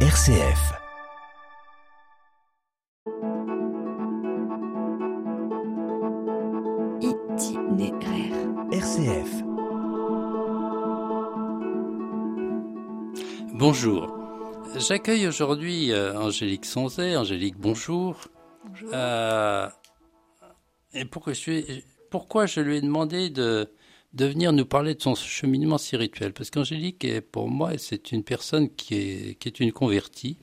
RCF. 0.00 0.74
Itinéraire. 7.06 8.34
RCF. 8.72 9.30
Bonjour. 13.54 14.12
J'accueille 14.76 15.26
aujourd'hui 15.26 15.92
euh, 15.92 16.18
Angélique 16.18 16.64
Sonzet. 16.66 17.16
Angélique, 17.16 17.56
bonjour. 17.58 18.16
Bonjour. 18.64 18.90
Euh, 18.92 19.68
et 20.92 21.04
pourquoi 21.04 21.32
je, 21.32 21.38
suis- 21.38 21.84
pourquoi 22.10 22.46
je 22.46 22.60
lui 22.60 22.76
ai 22.76 22.80
demandé 22.80 23.30
de, 23.30 23.70
de 24.16 24.24
venir 24.24 24.52
nous 24.52 24.64
parler 24.64 24.94
de 24.94 25.02
son 25.02 25.14
cheminement 25.14 25.76
spirituel 25.76 26.32
Parce 26.32 26.50
qu'Angélique, 26.50 27.06
pour 27.32 27.50
moi, 27.50 27.72
c'est 27.76 28.12
une 28.12 28.24
personne 28.24 28.70
qui 28.74 28.94
est, 28.94 29.60
une 29.60 29.72
convertie. 29.72 30.38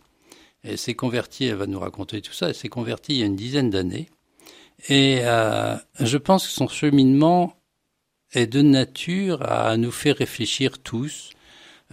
Elle 0.61 0.77
s'est 0.77 0.93
convertie, 0.93 1.45
elle 1.45 1.55
va 1.55 1.65
nous 1.65 1.79
raconter 1.79 2.21
tout 2.21 2.33
ça, 2.33 2.49
elle 2.49 2.55
s'est 2.55 2.69
convertie 2.69 3.13
il 3.13 3.19
y 3.19 3.23
a 3.23 3.25
une 3.25 3.35
dizaine 3.35 3.71
d'années. 3.71 4.09
Et 4.89 5.21
euh, 5.23 5.75
je 5.99 6.17
pense 6.17 6.45
que 6.45 6.53
son 6.53 6.67
cheminement 6.67 7.55
est 8.31 8.45
de 8.45 8.61
nature 8.61 9.41
à 9.41 9.75
nous 9.75 9.91
faire 9.91 10.17
réfléchir 10.17 10.77
tous 10.77 11.31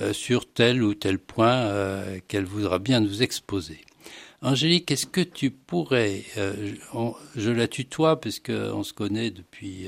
euh, 0.00 0.12
sur 0.12 0.52
tel 0.52 0.82
ou 0.82 0.94
tel 0.94 1.18
point 1.18 1.54
euh, 1.54 2.20
qu'elle 2.28 2.44
voudra 2.44 2.78
bien 2.78 3.00
nous 3.00 3.22
exposer. 3.22 3.80
Angélique, 4.42 4.90
est-ce 4.90 5.06
que 5.06 5.20
tu 5.20 5.50
pourrais, 5.50 6.24
je, 7.36 7.50
la 7.50 7.68
tutoie 7.68 8.20
parce 8.20 8.38
qu'on 8.38 8.82
se 8.82 8.94
connaît 8.94 9.30
depuis, 9.30 9.86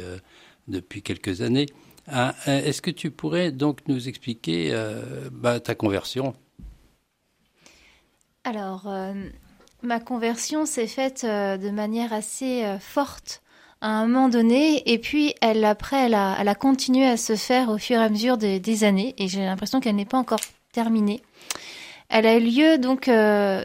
depuis 0.68 1.00
quelques 1.00 1.40
années, 1.40 1.64
hein, 2.08 2.34
euh, 2.48 2.64
est-ce 2.64 2.82
que 2.82 2.90
tu 2.90 3.10
pourrais 3.10 3.52
donc 3.52 3.80
nous 3.88 4.08
expliquer 4.08 4.70
euh, 4.72 5.28
bah, 5.30 5.60
ta 5.60 5.74
conversion? 5.74 6.34
Alors, 8.44 8.84
euh, 8.86 9.12
ma 9.82 10.00
conversion 10.00 10.66
s'est 10.66 10.86
faite 10.86 11.24
de 11.24 11.70
manière 11.70 12.12
assez 12.12 12.64
forte 12.80 13.42
à 13.80 13.88
un 13.88 14.06
moment 14.06 14.28
donné, 14.28 14.82
et 14.92 14.98
puis 14.98 15.34
elle, 15.40 15.64
après, 15.64 16.06
elle 16.06 16.14
a, 16.14 16.54
continué 16.54 17.06
à 17.06 17.16
se 17.16 17.36
faire 17.36 17.68
au 17.68 17.78
fur 17.78 18.00
et 18.00 18.04
à 18.04 18.08
mesure 18.08 18.36
des, 18.36 18.60
des 18.60 18.84
années, 18.84 19.14
et 19.18 19.28
j'ai 19.28 19.44
l'impression 19.44 19.80
qu'elle 19.80 19.96
n'est 19.96 20.04
pas 20.04 20.18
encore 20.18 20.40
terminée. 20.72 21.20
Elle 22.08 22.26
a 22.26 22.36
eu 22.36 22.40
lieu 22.40 22.78
donc, 22.78 23.08
elle 23.08 23.64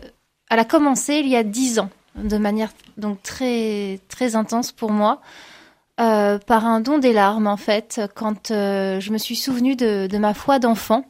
a 0.50 0.66
commencé 0.66 1.16
il 1.16 1.28
y 1.28 1.36
a 1.36 1.44
dix 1.44 1.80
ans, 1.80 1.90
de 2.16 2.38
manière 2.38 2.72
donc 2.98 3.22
très 3.22 4.00
très 4.10 4.36
intense 4.36 4.72
pour 4.72 4.92
moi. 4.92 5.22
Euh, 6.00 6.38
par 6.38 6.66
un 6.66 6.80
don 6.80 7.00
des 7.00 7.12
larmes 7.12 7.48
en 7.48 7.58
fait, 7.58 8.02
quand 8.14 8.52
euh, 8.52 9.00
je 9.00 9.12
me 9.12 9.18
suis 9.18 9.36
souvenue 9.36 9.76
de, 9.76 10.16
ma 10.18 10.36
foi 10.36 10.60
d'enfant, 10.60 11.06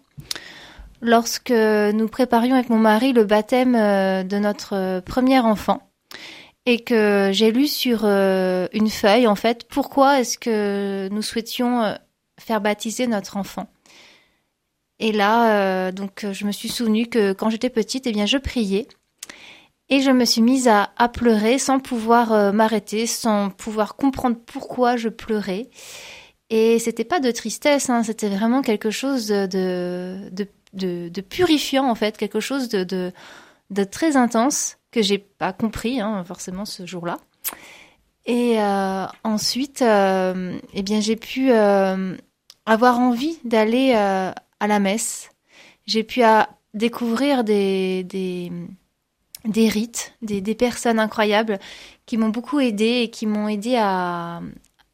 lorsque 1.02 1.52
nous 1.52 2.08
préparions 2.08 2.56
avec 2.56 2.70
mon 2.70 2.78
mari 2.78 3.12
le 3.12 3.26
baptême 3.26 3.76
euh, 3.76 4.24
de 4.24 4.38
notre 4.38 5.02
premier 5.02 5.40
enfant. 5.40 5.82
Et 6.66 6.84
que 6.84 7.30
j'ai 7.32 7.52
lu 7.52 7.66
sur 7.68 8.04
une 8.04 8.90
feuille 8.90 9.26
en 9.26 9.36
fait 9.36 9.66
pourquoi 9.70 10.20
est-ce 10.20 10.38
que 10.38 11.08
nous 11.14 11.22
souhaitions 11.22 11.98
faire 12.38 12.60
baptiser 12.60 13.08
notre 13.08 13.38
enfant. 13.38 13.68
Et 15.00 15.14
là, 15.14 15.94
donc, 15.94 16.26
je 16.30 16.46
me 16.46 16.52
suis 16.52 16.68
souvenue 16.68 17.08
que 17.08 17.32
quand 17.32 17.50
j'étais 17.50 17.70
petite, 17.70 18.06
eh 18.06 18.12
bien, 18.12 18.26
je 18.26 18.38
priais 18.38 18.90
et 19.90 20.02
je 20.02 20.12
me 20.12 20.26
suis 20.26 20.42
mise 20.42 20.68
à, 20.68 20.92
à 20.98 21.10
pleurer 21.10 21.60
sans 21.60 21.80
pouvoir 21.80 22.32
euh, 22.34 22.52
m'arrêter, 22.52 23.08
sans 23.08 23.50
pouvoir 23.50 23.96
comprendre 23.96 24.38
pourquoi 24.46 24.98
je 24.98 25.10
pleurais. 25.10 25.70
Et 26.50 26.80
c'était 26.80 27.04
pas 27.04 27.20
de 27.20 27.32
tristesse, 27.32 27.90
hein, 27.90 28.04
c'était 28.04 28.30
vraiment 28.30 28.62
quelque 28.62 28.90
chose 28.92 29.28
de, 29.28 29.46
de, 30.32 30.48
de, 30.74 31.10
de- 31.10 31.22
purifiant 31.22 31.90
en 31.90 31.96
fait, 31.96 32.18
quelque 32.18 32.40
chose 32.40 32.70
de, 32.70 32.84
de, 32.84 33.12
de 33.70 33.84
très 33.84 34.16
intense 34.16 34.78
que 34.92 35.02
j'ai 35.02 35.18
pas 35.18 35.52
compris 35.54 36.00
hein, 36.00 36.24
forcément 36.24 36.66
ce 36.66 36.86
jour-là. 36.86 37.18
Et 38.26 38.60
euh, 38.62 39.06
ensuite, 39.23 39.82
euh, 39.82 40.58
eh 40.73 40.84
bien, 40.84 41.00
j'ai 41.00 41.16
pu 41.16 41.52
euh, 41.52 42.16
avoir 42.66 43.00
envie 43.00 43.40
d'aller 43.45 43.94
euh, 43.95 44.32
à 44.60 44.67
la 44.67 44.80
messe. 44.80 45.30
J'ai 45.86 46.04
pu 46.04 46.23
euh, 46.23 46.42
découvrir 46.73 47.45
des, 47.45 48.04
des, 48.04 48.52
des 49.48 49.70
rites, 49.70 50.14
des, 50.22 50.42
des 50.42 50.56
personnes 50.56 51.00
incroyables 51.00 51.58
qui 52.06 52.18
m'ont 52.18 52.30
beaucoup 52.30 52.60
aidé 52.60 53.02
et 53.04 53.10
qui 53.10 53.26
m'ont 53.26 53.48
aidé 53.48 53.76
à, 53.78 54.42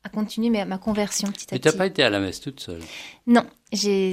à 0.03 0.09
continuer 0.09 0.49
ma, 0.49 0.65
ma 0.65 0.77
conversion 0.77 1.29
petit 1.31 1.45
à 1.53 1.57
Tu 1.57 1.59
petit. 1.61 1.67
n'as 1.67 1.77
pas 1.77 1.87
été 1.87 2.03
à 2.03 2.09
la 2.09 2.19
messe 2.19 2.39
toute 2.39 2.59
seule? 2.59 2.79
Non, 3.27 3.43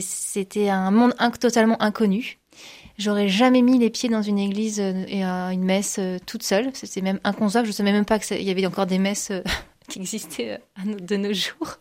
c'était 0.01 0.69
un 0.69 0.91
monde 0.91 1.15
inc- 1.19 1.39
totalement 1.39 1.81
inconnu. 1.83 2.39
J'aurais 2.99 3.29
jamais 3.29 3.63
mis 3.63 3.79
les 3.79 3.89
pieds 3.89 4.09
dans 4.11 4.21
une 4.23 4.39
église 4.39 4.79
euh, 4.81 5.05
et 5.09 5.25
à 5.25 5.53
une 5.53 5.65
messe 5.65 5.97
euh, 5.99 6.19
toute 6.27 6.43
seule. 6.43 6.71
C'était 6.75 7.01
même 7.01 7.19
inconcevable. 7.25 7.67
Je 7.67 7.73
savais 7.73 7.93
même 7.93 8.05
pas 8.05 8.19
qu'il 8.19 8.43
y 8.43 8.51
avait 8.51 8.67
encore 8.67 8.85
des 8.87 8.99
messes 8.99 9.31
euh, 9.31 9.43
qui 9.89 10.01
existaient 10.01 10.61
de 10.85 11.17
nos 11.17 11.33
jours. 11.33 11.79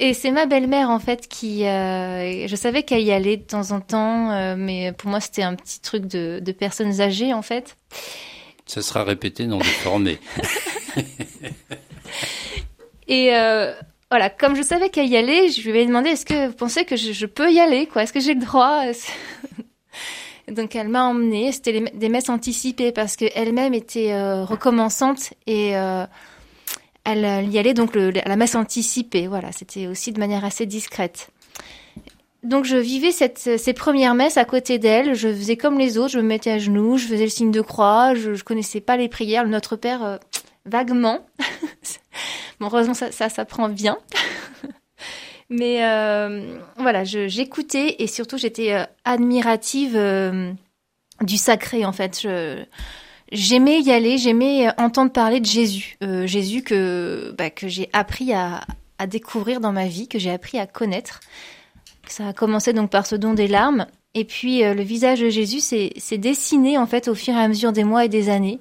Et 0.00 0.14
c'est 0.14 0.30
ma 0.30 0.46
belle-mère 0.46 0.90
en 0.90 1.00
fait 1.00 1.26
qui, 1.26 1.66
euh, 1.66 2.46
je 2.46 2.56
savais 2.56 2.84
qu'elle 2.84 3.02
y 3.02 3.10
allait 3.10 3.36
de 3.36 3.42
temps 3.42 3.72
en 3.72 3.80
temps, 3.80 4.30
euh, 4.30 4.54
mais 4.56 4.92
pour 4.92 5.10
moi 5.10 5.20
c'était 5.20 5.42
un 5.42 5.54
petit 5.54 5.80
truc 5.80 6.06
de, 6.06 6.40
de 6.40 6.52
personnes 6.52 7.00
âgées 7.00 7.34
en 7.34 7.42
fait. 7.42 7.76
Ça 8.66 8.80
sera 8.80 9.02
répété, 9.02 9.46
non 9.46 9.58
déformé. 9.58 10.18
Et 13.08 13.34
euh, 13.34 13.72
voilà, 14.10 14.30
comme 14.30 14.54
je 14.54 14.62
savais 14.62 14.90
qu'elle 14.90 15.08
y 15.08 15.16
allait, 15.16 15.48
je 15.48 15.68
lui 15.68 15.78
ai 15.78 15.86
demandé 15.86 16.10
est-ce 16.10 16.26
que 16.26 16.46
vous 16.46 16.52
pensez 16.52 16.84
que 16.84 16.96
je, 16.96 17.12
je 17.12 17.26
peux 17.26 17.50
y 17.50 17.58
aller 17.58 17.86
quoi? 17.86 18.04
Est-ce 18.04 18.12
que 18.12 18.20
j'ai 18.20 18.34
le 18.34 18.44
droit? 18.44 18.84
Donc 20.50 20.74
elle 20.76 20.88
m'a 20.88 21.04
emmenée. 21.04 21.52
C'était 21.52 21.80
des 21.80 22.08
messes 22.08 22.28
anticipées 22.28 22.92
parce 22.92 23.16
qu'elle-même 23.16 23.74
était 23.74 24.12
euh, 24.12 24.44
recommençante 24.44 25.34
et 25.46 25.76
euh, 25.76 26.06
elle, 27.12 27.24
elle 27.24 27.52
y 27.52 27.58
allait 27.58 27.74
donc 27.74 27.96
à 27.96 28.28
la 28.28 28.36
messe 28.36 28.54
anticipée. 28.54 29.26
Voilà, 29.26 29.52
c'était 29.52 29.86
aussi 29.86 30.12
de 30.12 30.18
manière 30.18 30.44
assez 30.44 30.66
discrète. 30.66 31.30
Donc 32.44 32.64
je 32.64 32.76
vivais 32.76 33.10
cette, 33.10 33.58
ces 33.58 33.72
premières 33.72 34.14
messes 34.14 34.36
à 34.36 34.44
côté 34.44 34.78
d'elle. 34.78 35.14
Je 35.14 35.28
faisais 35.28 35.56
comme 35.56 35.78
les 35.78 35.98
autres. 35.98 36.10
Je 36.12 36.18
me 36.18 36.24
mettais 36.24 36.52
à 36.52 36.58
genoux, 36.58 36.96
je 36.96 37.06
faisais 37.06 37.24
le 37.24 37.30
signe 37.30 37.50
de 37.50 37.60
croix. 37.60 38.14
Je, 38.14 38.34
je 38.34 38.44
connaissais 38.44 38.80
pas 38.80 38.96
les 38.96 39.08
prières. 39.08 39.46
Notre 39.46 39.76
Père 39.76 40.04
euh, 40.04 40.16
vaguement. 40.64 41.26
Bon, 42.60 42.66
heureusement, 42.66 42.94
ça, 42.94 43.12
ça 43.12 43.28
s'apprend 43.28 43.68
bien. 43.68 43.98
Mais 45.50 45.84
euh, 45.84 46.58
voilà, 46.76 47.04
j'écoutais 47.04 47.96
et 48.00 48.08
surtout 48.08 48.36
j'étais 48.36 48.72
euh, 48.74 48.82
admirative 49.04 49.94
euh, 49.94 50.50
du 51.22 51.36
sacré 51.36 51.84
en 51.84 51.92
fait. 51.92 52.20
Je- 52.20 52.64
J'aimais 53.30 53.80
y 53.80 53.90
aller, 53.90 54.16
j'aimais 54.16 54.68
euh, 54.68 54.72
entendre 54.78 55.12
parler 55.12 55.40
de 55.40 55.46
Jésus. 55.46 55.96
Euh, 56.02 56.26
Jésus 56.26 56.62
que, 56.62 57.34
bah, 57.36 57.50
que 57.50 57.68
j'ai 57.68 57.90
appris 57.92 58.32
à, 58.32 58.62
à 58.98 59.06
découvrir 59.06 59.60
dans 59.60 59.72
ma 59.72 59.86
vie, 59.86 60.08
que 60.08 60.18
j'ai 60.18 60.30
appris 60.30 60.58
à 60.58 60.66
connaître. 60.66 61.20
Ça 62.06 62.28
a 62.28 62.32
commencé 62.32 62.72
donc 62.72 62.90
par 62.90 63.06
ce 63.06 63.16
don 63.16 63.34
des 63.34 63.48
larmes. 63.48 63.86
Et 64.14 64.24
puis 64.24 64.64
euh, 64.64 64.72
le 64.72 64.82
visage 64.82 65.20
de 65.20 65.28
Jésus 65.28 65.60
s'est 65.60 66.18
dessiné 66.18 66.78
en 66.78 66.86
fait 66.86 67.08
au 67.08 67.14
fur 67.14 67.34
et 67.34 67.38
à 67.38 67.48
mesure 67.48 67.72
des 67.72 67.84
mois 67.84 68.06
et 68.06 68.08
des 68.08 68.30
années. 68.30 68.60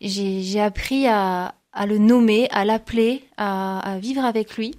J'ai 0.00 0.60
appris 0.60 1.06
à, 1.06 1.54
à 1.72 1.86
le 1.86 1.98
nommer, 1.98 2.48
à 2.50 2.64
l'appeler, 2.64 3.24
à, 3.36 3.80
à 3.80 3.98
vivre 3.98 4.24
avec 4.24 4.56
lui. 4.56 4.74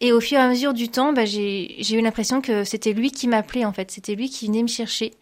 Et 0.00 0.12
au 0.12 0.20
fur 0.20 0.38
et 0.38 0.42
à 0.42 0.48
mesure 0.48 0.74
du 0.74 0.88
temps, 0.90 1.14
bah, 1.14 1.24
j'ai 1.24 1.94
eu 1.94 2.02
l'impression 2.02 2.42
que 2.42 2.64
c'était 2.64 2.92
lui 2.92 3.10
qui 3.10 3.28
m'appelait 3.28 3.64
en 3.64 3.72
fait. 3.72 3.90
C'était 3.90 4.14
lui 4.14 4.28
qui 4.28 4.46
venait 4.46 4.62
me 4.62 4.68
chercher. 4.68 5.12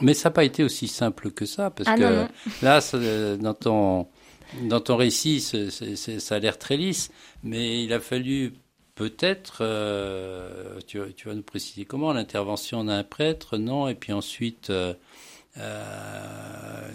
Mais 0.00 0.14
ça 0.14 0.28
n'a 0.28 0.32
pas 0.34 0.44
été 0.44 0.62
aussi 0.62 0.88
simple 0.88 1.30
que 1.30 1.46
ça, 1.46 1.70
parce 1.70 1.88
Ah 1.88 1.96
que 1.96 2.02
non, 2.02 2.10
non. 2.10 2.28
là, 2.62 2.80
ça, 2.80 2.98
dans, 3.36 3.54
ton, 3.54 4.06
dans 4.68 4.80
ton 4.80 4.96
récit, 4.96 5.40
ça 5.40 6.34
a 6.34 6.38
l'air 6.38 6.58
très 6.58 6.76
lisse, 6.76 7.10
mais 7.42 7.82
il 7.82 7.92
a 7.92 8.00
fallu 8.00 8.52
peut-être, 8.94 9.58
euh, 9.62 10.78
tu, 10.86 10.98
vas- 10.98 11.06
tu 11.16 11.28
vas 11.28 11.34
nous 11.34 11.42
préciser 11.42 11.84
comment, 11.84 12.12
l'intervention 12.12 12.84
d'un 12.84 13.04
prêtre, 13.04 13.56
non, 13.58 13.88
et 13.88 13.94
puis 13.94 14.12
ensuite 14.12 14.70
euh, 14.70 14.94
euh, 15.58 16.88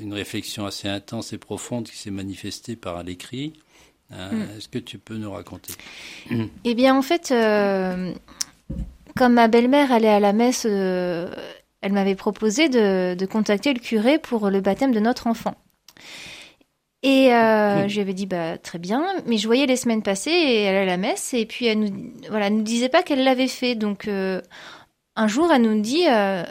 une 0.00 0.12
réflexion 0.14 0.66
assez 0.66 0.88
intense 0.88 1.32
et 1.32 1.38
profonde 1.38 1.84
qui 1.88 1.96
s'est 1.96 2.10
manifestée 2.10 2.76
par 2.76 3.02
l'écrit. 3.02 3.52
Hein, 4.10 4.30
Mm. 4.32 4.42
Est-ce 4.58 4.68
que 4.68 4.78
tu 4.78 4.98
peux 4.98 5.16
nous 5.16 5.30
raconter 5.32 5.72
Eh 6.64 6.74
bien, 6.74 6.94
en 6.94 7.02
fait, 7.02 7.28
comme 9.16 9.32
ma 9.34 9.48
belle-mère 9.48 9.90
allait 9.92 10.08
à 10.08 10.20
la 10.20 10.32
messe, 10.32 10.66
elle 11.82 11.92
m'avait 11.92 12.14
proposé 12.14 12.68
de, 12.68 13.14
de 13.14 13.26
contacter 13.26 13.74
le 13.74 13.80
curé 13.80 14.18
pour 14.18 14.48
le 14.48 14.60
baptême 14.60 14.92
de 14.92 15.00
notre 15.00 15.26
enfant. 15.26 15.54
Et 17.02 17.34
euh, 17.34 17.88
je 17.88 17.94
lui 17.94 18.00
avais 18.00 18.14
dit 18.14 18.26
bah 18.26 18.58
très 18.58 18.78
bien, 18.78 19.04
mais 19.26 19.36
je 19.36 19.48
voyais 19.48 19.66
les 19.66 19.76
semaines 19.76 20.02
passer 20.02 20.30
et 20.30 20.62
elle 20.62 20.76
allait 20.76 20.92
à 20.92 20.94
la 20.94 20.96
messe 20.96 21.34
et 21.34 21.46
puis 21.46 21.66
elle 21.66 21.80
nous 21.80 22.12
voilà, 22.28 22.46
elle 22.46 22.56
nous 22.56 22.62
disait 22.62 22.88
pas 22.88 23.02
qu'elle 23.02 23.24
l'avait 23.24 23.48
fait. 23.48 23.74
Donc 23.74 24.06
euh, 24.06 24.40
un 25.16 25.26
jour, 25.26 25.52
elle 25.52 25.62
nous 25.62 25.80
dit 25.80 26.04
euh, 26.08 26.44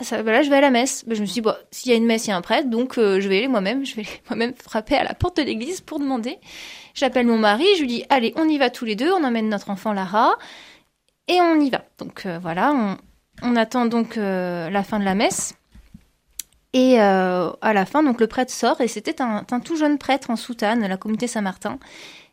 ça, 0.00 0.22
voilà, 0.22 0.42
je 0.42 0.50
vais 0.50 0.56
à 0.56 0.60
la 0.60 0.70
messe. 0.70 1.04
Ben, 1.04 1.16
je 1.16 1.20
me 1.20 1.26
suis 1.26 1.34
dit 1.34 1.40
bon, 1.40 1.54
s'il 1.72 1.90
y 1.90 1.94
a 1.94 1.96
une 1.96 2.06
messe, 2.06 2.26
il 2.26 2.30
y 2.30 2.32
a 2.32 2.36
un 2.36 2.42
prêtre, 2.42 2.70
donc 2.70 2.96
euh, 2.96 3.20
je 3.20 3.28
vais 3.28 3.38
aller 3.38 3.48
moi-même. 3.48 3.84
Je 3.84 3.96
vais 3.96 4.06
moi-même 4.30 4.54
frapper 4.54 4.94
à 4.94 5.02
la 5.02 5.14
porte 5.14 5.38
de 5.38 5.42
l'église 5.42 5.80
pour 5.80 5.98
demander. 5.98 6.38
J'appelle 6.94 7.26
mon 7.26 7.38
mari, 7.38 7.66
je 7.74 7.80
lui 7.80 7.88
dis 7.88 8.04
allez, 8.08 8.32
on 8.36 8.48
y 8.48 8.56
va 8.56 8.70
tous 8.70 8.84
les 8.84 8.94
deux, 8.94 9.12
on 9.12 9.24
emmène 9.24 9.48
notre 9.48 9.70
enfant 9.70 9.92
Lara 9.92 10.36
et 11.26 11.40
on 11.40 11.60
y 11.60 11.70
va. 11.70 11.84
Donc 11.98 12.26
voilà, 12.40 12.72
on, 12.72 12.96
on 13.42 13.56
attend 13.56 13.86
donc 13.86 14.16
la 14.16 14.82
fin 14.82 14.98
de 14.98 15.04
la 15.04 15.14
messe. 15.14 15.54
Et 16.74 16.98
à 16.98 17.72
la 17.72 17.86
fin, 17.86 18.02
donc 18.02 18.20
le 18.20 18.26
prêtre 18.26 18.52
sort 18.52 18.80
et 18.80 18.88
c'était 18.88 19.22
un, 19.22 19.44
un, 19.50 19.60
tout 19.60 19.76
jeune 19.76 19.98
prêtre 19.98 20.30
en 20.30 20.36
soutane, 20.36 20.86
la 20.86 20.96
communauté 20.96 21.26
Saint-Martin. 21.26 21.78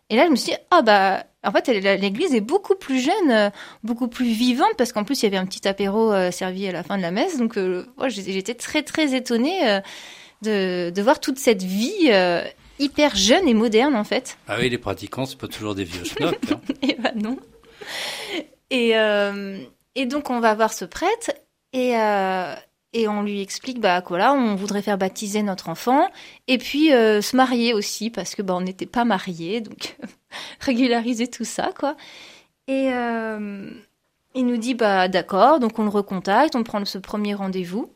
Et 0.10 0.16
là, 0.16 0.26
je 0.26 0.32
me 0.32 0.36
suis 0.36 0.52
dit, 0.52 0.58
ah 0.70 0.82
bah, 0.84 1.26
en 1.44 1.52
fait, 1.52 1.68
l'église 1.68 2.36
est 2.36 2.42
beaucoup 2.42 2.76
plus 2.76 3.00
jeune, 3.00 3.32
euh, 3.32 3.50
beaucoup 3.84 4.08
plus 4.08 4.28
vivante, 4.28 4.74
parce 4.78 4.92
qu'en 4.92 5.04
plus, 5.04 5.22
il 5.22 5.26
y 5.26 5.28
avait 5.28 5.38
un 5.38 5.46
petit 5.46 5.68
apéro 5.68 6.12
euh, 6.12 6.30
servi 6.30 6.68
à 6.68 6.72
la 6.72 6.84
fin 6.84 6.98
de 6.98 7.02
la 7.02 7.12
messe. 7.12 7.38
Donc, 7.38 7.58
euh, 7.58 7.86
j'étais 8.08 8.54
très, 8.54 8.84
très 8.84 9.16
étonnée 9.16 9.80
de, 10.44 10.92
de, 10.92 11.02
voir 11.02 11.20
toute 11.20 11.40
cette 11.40 11.64
vie 11.64 12.12
hyper 12.78 13.16
jeune 13.16 13.48
et 13.48 13.54
moderne, 13.54 13.96
en 13.96 14.04
fait. 14.04 14.38
Ah 14.48 14.58
oui, 14.60 14.70
les 14.70 14.78
pratiquants, 14.78 15.26
c'est 15.26 15.40
pas 15.40 15.48
toujours 15.48 15.74
des 15.74 15.86
vieux 15.86 16.04
schnocks. 16.04 16.52
Hein. 16.52 16.62
et 16.84 16.96
bah 17.00 17.12
non. 17.16 17.38
Et, 18.70 18.94
et 19.96 20.06
donc, 20.06 20.30
on 20.30 20.40
va 20.40 20.54
voir 20.54 20.74
ce 20.74 20.86
prêtre, 20.86 21.32
et, 21.74 21.96
et 22.96 23.10
on 23.10 23.24
lui 23.24 23.42
explique 23.42 23.82
bah 23.82 24.02
voilà 24.08 24.34
on 24.34 24.56
voudrait 24.56 24.82
faire 24.82 24.98
baptiser 24.98 25.44
notre 25.44 25.68
enfant 25.68 26.08
et 26.48 26.58
puis 26.58 26.94
euh, 26.94 27.22
se 27.22 27.36
marier 27.36 27.74
aussi 27.74 28.10
parce 28.10 28.36
que 28.36 28.42
bah 28.42 28.56
on 28.56 28.62
n'était 28.62 28.86
pas 28.86 29.04
mariés 29.04 29.60
donc 29.60 29.98
régulariser 30.62 31.28
tout 31.28 31.44
ça 31.44 31.72
quoi. 31.78 31.98
Et 32.68 32.94
euh, 32.94 33.70
il 34.34 34.46
nous 34.46 34.56
dit 34.56 34.76
bah 34.76 35.10
d'accord 35.10 35.60
donc 35.60 35.78
on 35.78 35.84
le 35.84 35.90
recontacte 35.90 36.56
on 36.56 36.64
prend 36.64 36.84
ce 36.86 36.98
premier 36.98 37.34
rendez-vous 37.34 37.92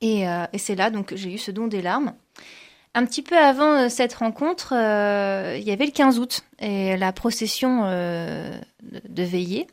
et, 0.00 0.28
euh, 0.28 0.46
et 0.52 0.58
c'est 0.58 0.76
là 0.76 0.90
donc 0.90 1.12
j'ai 1.16 1.34
eu 1.34 1.38
ce 1.38 1.50
don 1.50 1.66
des 1.66 1.82
larmes. 1.82 2.14
Un 2.94 3.04
petit 3.06 3.22
peu 3.22 3.36
avant 3.36 3.88
cette 3.88 4.14
rencontre 4.14 4.72
il 4.72 5.64
y 5.64 5.72
avait 5.72 5.86
le 5.86 5.92
15 5.92 6.20
août 6.20 6.42
et 6.60 6.96
la 6.96 7.12
procession 7.12 7.82
de 7.82 9.22
veillée 9.22 9.66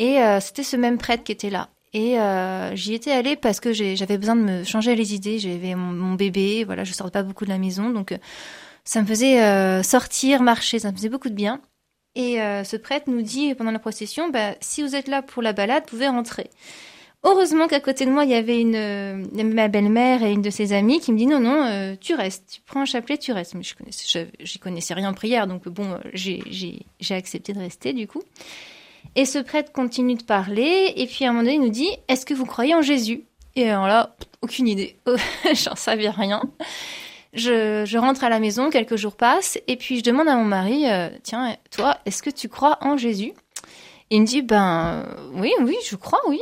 et 0.00 0.18
c'était 0.40 0.62
ce 0.62 0.76
même 0.76 0.98
prêtre 0.98 1.24
qui 1.24 1.32
était 1.32 1.50
là 1.50 1.68
et 1.92 2.20
euh, 2.20 2.74
j'y 2.76 2.94
étais 2.94 3.10
allée 3.10 3.36
parce 3.36 3.58
que 3.58 3.72
j'avais 3.72 4.16
besoin 4.16 4.36
de 4.36 4.42
me 4.42 4.64
changer 4.64 4.94
les 4.94 5.14
idées. 5.14 5.38
J'avais 5.38 5.74
mon, 5.74 6.14
bébé, 6.14 6.64
voilà, 6.64 6.84
je 6.84 6.92
sortais 6.92 7.12
pas 7.12 7.22
beaucoup 7.22 7.44
de 7.44 7.50
la 7.50 7.58
maison, 7.58 7.90
donc 7.90 8.12
euh, 8.12 8.18
ça 8.84 9.02
me 9.02 9.06
faisait 9.06 9.42
euh, 9.42 9.82
sortir, 9.82 10.42
marcher, 10.42 10.78
ça 10.78 10.92
me 10.92 10.96
faisait 10.96 11.08
beaucoup 11.08 11.28
de 11.28 11.34
bien. 11.34 11.60
Et 12.14 12.40
euh, 12.40 12.64
ce 12.64 12.76
prêtre 12.76 13.08
nous 13.08 13.22
dit 13.22 13.54
pendant 13.54 13.70
la 13.72 13.78
procession, 13.78 14.30
bah, 14.30 14.54
si 14.60 14.82
vous 14.82 14.94
êtes 14.94 15.08
là 15.08 15.22
pour 15.22 15.42
la 15.42 15.52
balade, 15.52 15.84
vous 15.84 15.90
pouvez 15.90 16.08
rentrer. 16.08 16.50
Heureusement 17.22 17.66
qu'à 17.66 17.80
côté 17.80 18.06
de 18.06 18.10
moi, 18.10 18.24
il 18.24 18.30
y 18.30 18.34
avait 18.34 18.64
ma 18.64 19.68
belle-mère 19.68 20.22
et 20.22 20.32
une 20.32 20.40
de 20.40 20.48
ses 20.48 20.72
amies 20.72 21.00
qui 21.00 21.12
me 21.12 21.18
dit 21.18 21.26
non, 21.26 21.38
non, 21.38 21.96
tu 22.00 22.14
restes, 22.14 22.50
tu 22.54 22.60
prends 22.62 22.80
un 22.80 22.84
chapelet, 22.86 23.18
tu 23.18 23.32
restes. 23.32 23.54
Mais 23.54 23.62
je 23.62 23.74
connaissais, 23.74 24.58
connaissais 24.58 24.94
rien 24.94 25.10
en 25.10 25.12
prière, 25.12 25.46
donc 25.46 25.68
bon, 25.68 25.98
j'ai 26.14 26.86
accepté 27.10 27.52
de 27.52 27.58
rester 27.58 27.92
du 27.92 28.06
coup. 28.06 28.22
Et 29.16 29.24
ce 29.24 29.38
prêtre 29.38 29.72
continue 29.72 30.14
de 30.14 30.22
parler, 30.22 30.92
et 30.96 31.06
puis 31.06 31.24
à 31.24 31.28
un 31.28 31.32
moment 31.32 31.42
donné, 31.42 31.56
il 31.56 31.60
nous 31.60 31.70
dit 31.70 31.90
Est-ce 32.08 32.24
que 32.24 32.34
vous 32.34 32.46
croyez 32.46 32.74
en 32.74 32.82
Jésus? 32.82 33.24
Et 33.56 33.68
alors 33.68 33.88
là, 33.88 34.14
aucune 34.42 34.68
idée. 34.68 34.96
J'en 35.54 35.74
savais 35.74 36.08
rien. 36.08 36.42
Je, 37.32 37.84
je, 37.84 37.98
rentre 37.98 38.24
à 38.24 38.28
la 38.28 38.40
maison, 38.40 38.70
quelques 38.70 38.96
jours 38.96 39.16
passent, 39.16 39.58
et 39.68 39.76
puis 39.76 39.98
je 39.98 40.04
demande 40.04 40.28
à 40.28 40.36
mon 40.36 40.44
mari 40.44 40.90
euh, 40.90 41.08
Tiens, 41.22 41.56
toi, 41.70 41.98
est-ce 42.04 42.22
que 42.22 42.30
tu 42.30 42.48
crois 42.48 42.78
en 42.80 42.96
Jésus? 42.96 43.32
Il 44.10 44.22
me 44.22 44.26
dit 44.26 44.42
Ben 44.42 45.06
oui, 45.34 45.52
oui, 45.60 45.76
je 45.88 45.96
crois, 45.96 46.20
oui. 46.28 46.40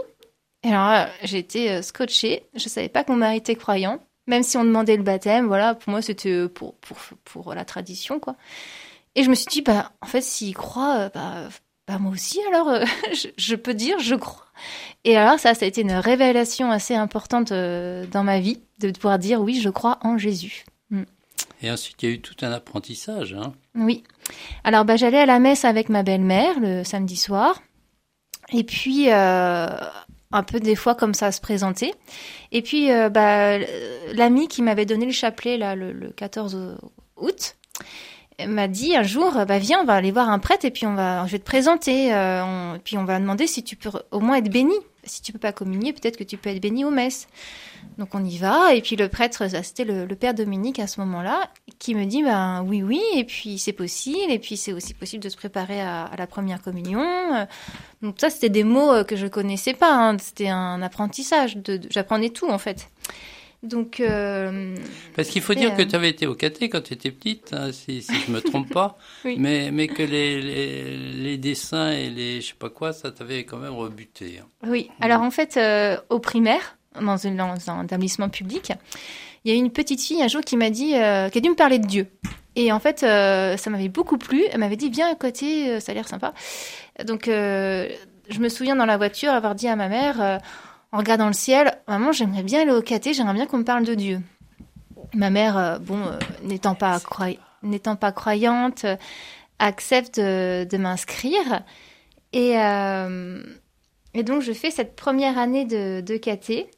Et 0.63 0.69
alors 0.69 1.07
j'ai 1.23 1.39
été 1.39 1.71
euh, 1.71 1.83
scotchée. 1.83 2.45
Je 2.55 2.69
savais 2.69 2.89
pas 2.89 3.05
que 3.05 3.13
mon 3.13 3.19
mari 3.19 3.37
était 3.37 3.55
croyant, 3.55 4.01
même 4.27 4.43
si 4.43 4.57
on 4.57 4.65
demandait 4.65 4.97
le 4.97 5.03
baptême. 5.03 5.47
Voilà, 5.47 5.75
pour 5.75 5.91
moi, 5.91 6.03
c'était 6.03 6.49
pour, 6.49 6.75
pour, 6.77 6.99
pour 7.25 7.55
la 7.55 7.65
tradition, 7.65 8.19
quoi. 8.19 8.37
Et 9.15 9.25
je 9.25 9.31
me 9.31 9.35
suis 9.35 9.47
dit, 9.47 9.63
bah, 9.63 9.93
en 10.01 10.07
fait, 10.07 10.21
s'il 10.21 10.55
croit, 10.55 11.09
bah, 11.09 11.49
bah 11.89 11.99
moi 11.99 12.13
aussi 12.13 12.39
alors 12.49 12.69
euh, 12.69 12.85
je, 13.39 13.55
peux 13.57 13.75
dire 13.75 13.99
je 13.99 14.15
crois. 14.15 14.45
Et 15.05 15.17
alors 15.17 15.41
ça 15.41 15.55
ça 15.55 15.65
a 15.65 15.69
été 15.69 15.81
une 15.81 15.93
révélation 15.93 16.71
assez 16.71 16.95
importante 16.95 17.51
euh, 17.51 18.07
dans 18.07 18.23
ma 18.23 18.39
vie 18.41 18.61
de 18.79 18.91
pouvoir 18.91 19.19
dire 19.19 19.41
oui 19.41 19.61
je 19.61 19.71
crois 19.71 19.99
en 20.03 20.19
Jésus. 20.19 20.65
Mm. 20.91 21.03
et 21.63 21.71
ensuite 21.71 22.03
il 22.03 22.09
y 22.09 22.13
a 22.13 22.15
eu 22.15 22.21
tout 22.21 22.37
un 22.43 22.53
apprentissage 22.53 23.35
hein. 23.35 23.55
oui. 23.75 24.05
Alors 24.65 24.85
bah 24.85 24.97
j'allais 24.97 25.19
à 25.19 25.27
la 25.27 25.39
messe 25.39 25.65
avec 25.65 25.89
ma 25.89 26.03
belle-mère 26.03 26.61
le 26.61 26.85
samedi 26.85 27.17
soir. 27.17 27.63
Et 28.53 28.65
puis 28.65 29.11
euh, 29.11 29.67
un 30.33 30.43
peu 30.43 30.61
des 30.61 30.75
fois 30.75 30.95
comme 30.95 31.15
ça 31.15 31.33
se 31.33 31.41
présenter 31.41 31.95
et 32.53 32.61
puis 32.61 32.89
bah 33.11 33.59
l'ami 34.13 34.47
qui 34.49 34.61
m'avait 34.61 34.87
donné 34.87 35.07
le 35.07 35.13
chapelet 35.13 35.57
là 35.57 35.75
le, 35.75 35.93
le 35.93 36.11
14 36.11 36.79
août 37.17 37.57
m'a 38.47 38.69
dit 38.69 38.95
un 38.95 39.03
jour, 39.03 39.33
bah 39.47 39.59
viens, 39.59 39.81
on 39.81 39.85
va 39.85 39.95
aller 39.95 40.13
voir 40.13 40.31
un 40.31 40.39
prêtre 40.39 40.65
et 40.65 40.71
puis 40.71 40.87
on 40.87 40.95
va, 40.95 41.27
je 41.27 41.33
vais 41.33 41.39
te 41.39 41.45
présenter, 41.45 42.15
euh, 42.15 42.79
puis 42.85 42.97
on 42.97 43.05
va 43.05 43.19
demander 43.19 43.47
si 43.47 43.65
tu 43.65 43.75
peux 43.77 43.91
au 44.11 44.21
moins 44.21 44.37
être 44.37 44.51
béni. 44.51 44.75
Si 45.05 45.23
tu 45.23 45.33
peux 45.33 45.39
pas 45.39 45.53
communier, 45.53 45.95
peut-être 45.95 46.19
que 46.19 46.25
tu 46.25 46.37
peux 46.37 46.51
être 46.51 46.61
béni 46.61 46.85
aux 46.85 46.91
messes. 46.91 47.29
Donc 47.97 48.15
on 48.15 48.23
y 48.23 48.37
va 48.37 48.75
et 48.75 48.83
puis 48.83 48.95
le 48.95 49.09
prêtre, 49.09 49.45
c'était 49.63 49.85
le, 49.85 50.07
père 50.15 50.35
Dominique 50.35 50.79
à 50.79 50.87
ce 50.87 51.01
moment-là, 51.01 51.51
qui 51.79 51.95
me 51.95 52.05
dit 52.05 52.23
ben 52.23 52.63
oui 52.67 52.83
oui 52.83 53.01
et 53.15 53.25
puis 53.25 53.59
c'est 53.59 53.73
possible 53.73 54.31
et 54.31 54.39
puis 54.39 54.57
c'est 54.57 54.73
aussi 54.73 54.93
possible 54.93 55.23
de 55.23 55.29
se 55.29 55.37
préparer 55.37 55.81
à, 55.81 56.11
la 56.17 56.27
première 56.27 56.61
communion. 56.61 57.47
Donc 58.03 58.17
ça 58.19 58.29
c'était 58.29 58.51
des 58.51 58.65
mots 58.65 58.93
euh, 58.93 59.05
que 59.05 59.17
je 59.17 59.27
connaissais 59.27 59.73
pas, 59.73 59.95
hein. 59.95 60.17
c'était 60.19 60.49
un 60.49 60.83
apprentissage. 60.83 61.57
De, 61.57 61.81
J'apprenais 61.91 62.31
tout 62.31 62.49
en 62.49 62.59
fait. 62.59 62.89
Donc, 63.65 63.99
euh, 63.99 64.77
Parce 65.17 65.29
qu'il 65.29 65.43
faut 65.43 65.55
dire 65.55 65.75
que 65.75 65.83
tu 65.83 65.97
avais 65.97 66.11
été 66.11 66.29
au 66.29 66.37
caté 66.37 66.69
quand 66.69 66.81
tu 66.81 66.95
étais 66.95 67.11
petite, 67.11 67.53
hein, 67.53 67.73
si, 67.73 68.03
si 68.03 68.15
je 68.15 68.31
me 68.31 68.41
trompe 68.41 68.73
pas, 68.73 68.99
mais, 69.25 69.71
mais 69.73 69.89
que 69.89 70.05
les, 70.05 70.41
les, 70.41 71.37
dessins 71.39 71.91
et 71.91 72.09
les 72.09 72.41
je 72.41 72.49
sais 72.49 72.55
pas 72.57 72.71
quoi, 72.71 72.93
ça 72.93 73.11
t'avait 73.11 73.43
quand 73.45 73.57
même 73.57 73.75
rebuté. 73.75 74.41
Hein. 74.41 74.47
Oui, 74.65 74.91
alors 75.01 75.23
en 75.23 75.33
fait, 75.33 75.57
euh, 75.57 75.97
au 76.09 76.21
primaire, 76.21 76.79
dans, 77.01 77.27
un 77.27 77.85
établissement 77.85 78.29
public, 78.29 78.73
il 79.45 79.53
y 79.53 79.55
a 79.55 79.59
une 79.59 79.73
petite 79.73 80.01
fille 80.01 80.23
un 80.23 80.29
jour 80.29 80.43
qui 80.43 80.57
m'a 80.57 80.71
dit, 80.71 80.95
euh, 80.95 81.29
qui 81.29 81.39
a 81.39 81.41
dû 81.41 81.51
me 81.51 81.57
parler 81.57 81.81
de 81.81 81.87
Dieu. 81.87 82.07
Et 82.55 82.71
en 82.71 82.79
fait, 82.79 83.01
ça 83.01 83.71
m'avait 83.71 83.89
beaucoup 83.89 84.19
plu. 84.19 84.43
Elle 84.51 84.59
m'avait 84.59 84.77
dit, 84.77 84.91
viens 84.91 85.11
à 85.11 85.15
côté, 85.15 85.79
ça 85.79 85.93
a 85.93 85.95
l'air 85.95 86.09
sympa. 86.09 86.35
Donc, 87.05 87.27
je 87.27 88.39
me 88.41 88.49
souviens 88.49 88.75
dans 88.75 88.87
la 88.87 88.97
voiture 88.97 89.31
avoir 89.31 89.55
dit 89.55 89.69
à 89.69 89.77
ma 89.77 89.89
mère 89.89 90.41
en 90.93 90.99
regardant 90.99 91.27
le 91.27 91.33
ciel, 91.35 91.79
maman, 91.87 92.13
j'aimerais 92.13 92.43
bien 92.43 92.63
aller 92.63 92.73
au 92.73 92.81
caté, 92.81 93.13
j'aimerais 93.13 93.35
bien 93.35 93.47
qu'on 93.47 93.59
me 93.59 93.65
parle 93.65 93.85
de 93.85 93.95
Dieu. 93.95 94.21
Ma 95.15 95.31
mère, 95.31 95.57
euh, 95.57 95.79
bon, 95.79 96.01
euh, 96.07 96.19
n'étant 96.43 96.75
pas, 96.75 97.01
croyante, 98.11 98.85
euh, 98.85 98.97
accepte 99.59 100.19
de, 100.19 100.77
m'inscrire. 100.77 101.63
Et, 102.33 102.53
et 104.15 104.23
donc, 104.23 104.43
je 104.43 104.53
fais 104.53 104.71
cette 104.71 104.97
première 104.97 105.39
année 105.39 105.65
de, 105.65 106.01
de 106.01 106.17
caté. 106.17 106.71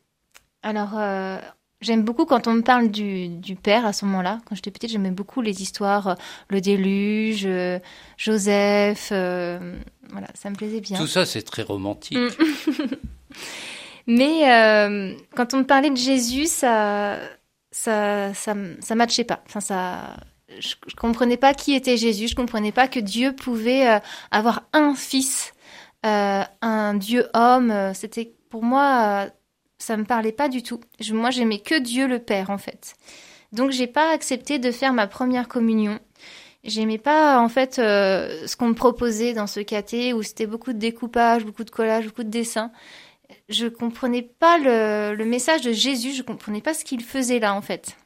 Alors, 0.62 0.99
j'aime 1.80 2.02
beaucoup 2.02 2.25
quand 2.25 2.46
on 2.46 2.54
me 2.54 2.62
parle 2.62 2.88
du, 2.90 3.28
du 3.28 3.56
père 3.56 3.85
à 3.85 3.92
ce 3.92 4.04
moment-là. 4.06 4.40
Quand 4.46 4.54
j'étais 4.54 4.70
petite, 4.70 4.90
j'aimais 4.90 5.11
beaucoup 5.11 5.40
les 5.40 5.61
histoires, 5.61 6.16
le 6.49 6.61
déluge, 6.61 7.49
Joseph. 8.16 9.08
voilà, 9.11 10.28
ça 10.35 10.50
me 10.50 10.54
plaisait 10.54 10.80
bien. 10.80 10.99
Tout 10.99 11.08
ça, 11.08 11.26
c'est 11.26 11.42
très 11.42 11.62
romantique. 11.62 12.16
Mais 14.07 14.50
euh, 14.50 15.14
quand 15.35 15.54
on 15.54 15.59
me 15.59 15.64
parlait 15.64 15.90
de 15.90 15.97
Jésus, 15.97 16.47
ça, 16.47 17.19
ça, 17.71 18.33
ça, 18.35 18.54
ça 18.80 18.95
matchait 18.95 19.25
pas. 19.25 19.42
Enfin, 19.47 19.61
ça, 19.61 20.16
je, 20.59 20.75
comprenais 20.97 21.37
pas 21.37 21.54
qui 21.54 21.75
était 21.75 21.97
Jésus. 21.97 22.28
Je 22.28 22.35
comprenais 22.35 22.73
pas 22.73 22.88
que 22.88 23.00
Dieu 23.00 23.35
pouvait 23.35 23.88
euh, 23.88 23.99
avoir 24.30 24.64
un 24.73 24.95
fils, 24.95 25.52
euh, 26.07 26.42
un 26.62 26.95
Dieu 26.95 27.26
homme. 27.35 27.92
C'était 27.95 28.33
pour 28.49 28.62
moi, 28.62 29.26
ça 29.78 29.97
me 29.97 30.04
parlait 30.04 30.33
pas 30.33 30.49
du 30.49 30.62
tout. 30.62 30.80
Moi, 31.12 31.30
j'aimais 31.30 31.61
que 31.61 31.78
Dieu 31.78 32.07
le 32.07 32.19
Père 32.19 32.50
en 32.50 32.59
fait. 32.59 32.95
Donc, 33.52 33.73
j'ai 33.73 33.88
pas 33.88 34.12
accepté 34.12 34.59
de 34.59 34.71
faire 34.71 34.92
ma 34.92 35.07
première 35.07 35.49
communion. 35.49 35.99
J'aimais 36.62 36.99
pas 36.99 37.40
en 37.40 37.49
fait 37.49 37.76
ce 37.76 38.54
qu'on 38.57 38.69
me 38.69 38.75
proposait 38.75 39.33
dans 39.33 39.47
ce 39.47 39.61
caté 39.61 40.12
où 40.12 40.23
c'était 40.23 40.47
beaucoup 40.47 40.75
de 40.75 40.78
découpage, 40.78 41.45
beaucoup 41.45 41.64
de 41.64 41.71
collage, 41.71 42.04
beaucoup 42.04 42.23
de 42.23 42.28
dessins 42.28 42.71
je 43.49 43.66
comprenais 43.66 44.22
pas 44.22 44.58
le, 44.58 45.25
message 45.25 45.62
de 45.62 45.72
Jésus, 45.72 46.12
je 46.12 46.22
comprenais 46.22 46.60
pas 46.60 46.75
ce 46.75 46.84
qu'il 46.84 47.02
faisait 47.02 47.38
là 47.38 47.54
en 47.54 47.62
fait. 47.62 47.96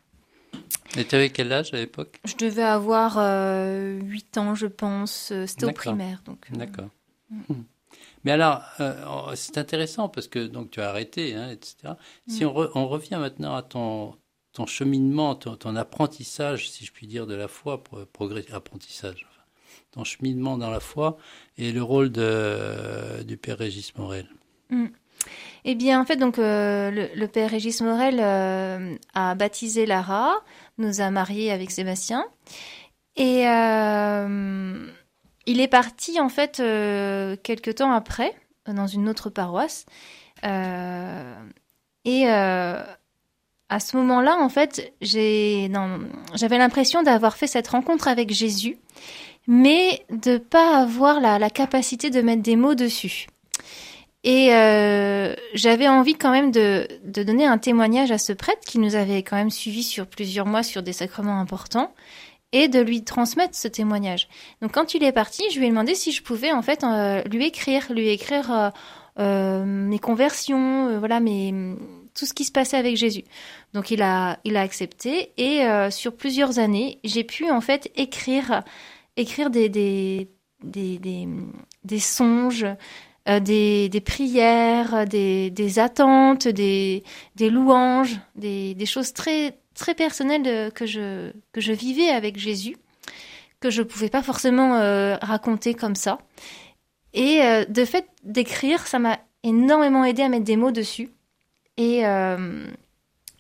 Et 0.97 1.04
tu 1.04 1.14
avais 1.14 1.31
quel 1.31 1.52
âge 1.52 1.75
à 1.75 1.78
l'époque? 1.78 2.21
Je 2.25 2.37
devais 2.37 2.62
avoir 2.62 3.16
euh, 3.19 3.99
8 4.00 4.38
ans, 4.38 4.54
je 4.54 4.66
pense. 4.66 5.33
C'était 5.47 5.66
au 5.66 5.73
primaire. 5.73 6.23
donc. 6.25 6.47
Euh, 6.52 6.57
D'accord. 6.57 6.88
Mm. 7.31 7.54
Mais 8.25 8.31
alors, 8.31 8.62
euh, 8.81 9.33
c'est 9.35 9.59
intéressant 9.59 10.09
parce 10.09 10.28
que 10.28 10.47
donc 10.47 10.71
tu 10.71 10.81
as 10.81 10.88
arrêté, 10.88 11.35
hein, 11.35 11.50
etc. 11.50 11.95
Si 12.26 12.45
mm. 12.45 12.52
on, 12.75 12.88
revient 12.88 13.19
maintenant 13.21 13.54
à 13.54 13.62
ton, 13.62 14.16
ton 14.52 14.66
cheminement, 14.66 15.35
ton, 15.35 15.76
apprentissage, 15.76 16.71
si 16.71 16.85
je 16.85 16.93
puis 16.93 17.07
dire, 17.07 17.26
de 17.26 17.35
la 17.35 17.49
foi, 17.49 17.83
progrès, 18.12 18.45
apprentissage, 18.52 19.26
ton 19.90 20.04
cheminement 20.04 20.57
dans 20.57 20.71
la 20.71 20.81
foi 20.81 21.19
et 21.59 21.71
le 21.73 21.83
rôle 21.83 22.11
de, 22.11 23.23
du 23.25 23.37
Père 23.37 23.59
Régis 23.59 23.95
Morel. 23.97 24.28
Mm. 24.71 24.87
Eh 25.64 25.75
bien, 25.75 26.00
en 26.00 26.04
fait, 26.04 26.16
donc 26.16 26.38
euh, 26.38 27.09
le, 27.14 27.28
père 27.28 27.50
Régis 27.50 27.81
Morel 27.81 28.19
euh, 28.21 28.97
a 29.14 29.35
baptisé 29.35 29.87
Lara, 29.87 30.37
nous 30.78 31.00
a 31.00 31.11
mariés 31.11 31.50
avec 31.50 31.71
Sébastien, 31.71 32.26
et 33.16 33.49
euh, 33.49 34.87
il 35.47 35.61
est 35.61 35.69
parti 35.69 36.21
en 36.21 36.28
fait 36.28 36.57
quelque 36.57 37.71
temps 37.71 37.93
après. 37.93 38.35
dans 38.66 38.87
une 38.87 39.09
autre 39.09 39.31
paroisse. 39.31 39.87
et 42.04 42.28
à 43.71 43.81
ce 43.81 43.97
moment-là, 43.97 44.37
en 44.38 44.49
fait, 44.49 44.93
j'avais 45.00 45.69
l'impression 46.59 47.02
d'avoir 47.02 47.37
fait 47.37 47.47
cette 47.47 47.69
rencontre 47.69 48.09
avec 48.09 48.31
Jésus, 48.33 48.78
mais 49.47 50.04
de 50.11 50.38
pas 50.38 50.78
avoir 50.78 51.21
la, 51.21 51.50
capacité 51.50 52.11
de 52.11 52.21
mettre 52.21 52.43
des 52.43 52.57
mots 52.57 52.75
dessus. 52.75 53.26
Et 54.25 54.54
euh, 54.54 55.35
j'avais 55.52 55.87
envie 55.87 56.14
quand 56.14 56.31
même 56.31 56.50
de, 56.50 56.88
donner 57.04 57.45
un 57.47 57.59
témoignage 57.59 58.11
à 58.11 58.19
ce 58.19 58.33
prêtre 58.33 58.62
qui 58.66 58.78
nous 58.78 58.97
avait 58.97 59.23
quand 59.23 59.37
même 59.37 59.50
suivi 59.50 59.83
sur 59.83 60.07
plusieurs 60.07 60.47
mois 60.47 60.62
sur 60.62 60.83
des 60.83 60.95
sacrements 60.95 61.38
importants 61.38 61.93
et 62.52 62.69
de 62.69 62.81
lui 62.81 63.04
transmettre 63.04 63.54
ce 63.54 63.69
témoignage. 63.69 64.28
Donc 64.62 64.73
quand 64.73 64.95
il 64.95 65.04
est 65.04 65.12
parti, 65.12 65.43
je 65.52 65.59
lui 65.59 65.66
ai 65.66 65.69
demandé 65.69 65.95
si 65.95 66.11
je 66.11 66.23
pouvais 66.23 66.52
en 66.52 66.62
fait 66.62 66.85
euh, 66.85 67.23
lui 67.25 67.47
écrire, 67.47 67.93
lui 67.93 68.09
écrire 68.09 68.73
euh, 69.19 69.64
mes 69.64 69.99
conversions, 69.99 70.99
voilà 70.99 71.21
mes 71.21 71.76
tout 72.14 72.26
ce 72.26 72.33
qui 72.33 72.45
se 72.45 72.52
passait 72.52 72.76
avec 72.76 72.97
Jésus. 72.97 73.25
Donc 73.73 73.90
il 73.90 74.02
a, 74.02 74.38
il 74.45 74.57
a 74.57 74.61
accepté 74.61 75.33
et 75.37 75.62
euh, 75.64 75.90
sur 75.90 76.16
plusieurs 76.16 76.59
années, 76.59 76.99
j'ai 77.04 77.25
pu 77.25 77.50
en 77.50 77.61
fait 77.61 77.90
écrire, 77.97 78.62
écrire 79.16 79.50
des, 79.50 79.69
des, 79.69 80.31
des, 80.62 80.99
des, 80.99 81.28
des 81.83 81.99
songes, 81.99 82.66
euh, 83.28 83.40
des, 83.40 83.88
des, 83.88 84.00
prières, 84.00 85.07
des, 85.07 85.50
des 85.50 85.78
attentes, 85.78 86.49
des, 86.49 87.04
des 87.37 87.50
louanges, 87.50 88.19
des, 88.37 88.87
choses 88.87 89.12
très, 89.12 89.59
très 89.75 89.95
personnelles 89.95 90.73
que, 90.73 90.87
je, 90.87 91.33
que 91.52 91.61
je 91.61 91.73
vivais 91.73 92.09
avec 92.09 92.38
Jésus, 92.38 92.76
que 93.61 93.71
je 93.71 93.83
ne 93.83 93.87
pouvais 93.87 94.11
pas 94.11 94.23
forcément 94.23 94.76
euh, 94.76 95.16
raconter 95.23 95.75
comme 95.75 95.95
ça. 95.95 96.19
Et 97.16 97.40
de 97.69 97.85
fait 97.85 98.09
d'écrire, 98.25 98.88
ça 98.88 98.99
m'a 98.99 99.21
énormément 99.45 100.04
aidé 100.04 100.23
à 100.23 100.28
mettre 100.28 100.45
des 100.45 100.57
mots 100.57 100.73
dessus. 100.73 101.11
Et, 101.76 102.07
euh, 102.07 102.66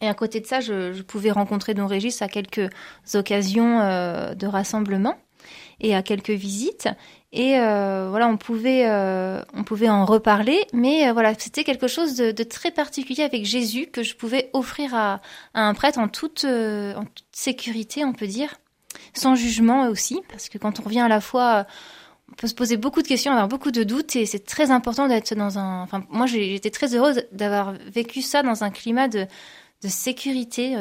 et 0.00 0.06
à 0.06 0.14
côté 0.14 0.40
de 0.40 0.46
ça, 0.46 0.60
je, 0.60 0.92
je, 0.92 1.02
pouvais 1.02 1.30
rencontrer 1.30 1.74
Don 1.74 1.86
Régis 1.86 2.22
à 2.22 2.28
quelques 2.28 2.70
occasions 3.14 3.80
euh, 3.80 4.34
de 4.34 4.46
rassemblement 4.46 5.16
et 5.80 5.94
à 5.94 6.02
quelques 6.02 6.30
visites. 6.30 6.88
Et 7.36 7.58
euh, 7.58 8.06
voilà, 8.10 8.28
on 8.28 8.36
pouvait, 8.36 8.86
euh, 8.86 9.42
on 9.54 9.64
pouvait 9.64 9.88
en 9.88 10.04
reparler, 10.04 10.68
mais 10.72 11.08
euh, 11.08 11.12
voilà, 11.12 11.34
c'était 11.36 11.64
quelque 11.64 11.88
chose 11.88 12.14
de, 12.14 12.42
très 12.44 12.70
particulier 12.70 13.24
avec 13.24 13.44
Jésus 13.44 13.88
que 13.88 14.04
je 14.04 14.14
pouvais 14.14 14.50
offrir 14.52 14.94
à, 14.94 15.20
un 15.54 15.74
prêtre 15.74 15.98
en 15.98 16.06
toute, 16.06 16.44
en 16.44 17.02
toute 17.02 17.24
sécurité, 17.32 18.04
on 18.04 18.12
peut 18.12 18.28
dire, 18.28 18.54
sans 19.14 19.34
jugement 19.34 19.88
aussi, 19.88 20.20
parce 20.28 20.48
que 20.48 20.58
quand 20.58 20.78
on 20.78 20.84
revient 20.84 21.00
à 21.00 21.08
la 21.08 21.20
fois 21.20 21.66
on 22.30 22.34
peut 22.36 22.46
se 22.46 22.54
poser 22.54 22.76
beaucoup 22.76 23.02
de 23.02 23.08
questions, 23.08 23.32
avoir 23.32 23.48
beaucoup 23.48 23.72
de 23.72 23.82
doutes, 23.82 24.14
et 24.14 24.26
c'est 24.26 24.46
très 24.46 24.70
important 24.70 25.08
d'être 25.08 25.34
dans 25.34 25.58
un. 25.58 25.82
Enfin, 25.82 26.04
moi, 26.10 26.26
j'étais 26.26 26.70
très 26.70 26.94
heureuse 26.94 27.22
d'avoir 27.32 27.72
vécu 27.72 28.22
ça 28.22 28.42
dans 28.42 28.62
un 28.62 28.70
climat 28.70 29.08
de, 29.08 29.26
de 29.82 29.88
sécurité. 29.88 30.76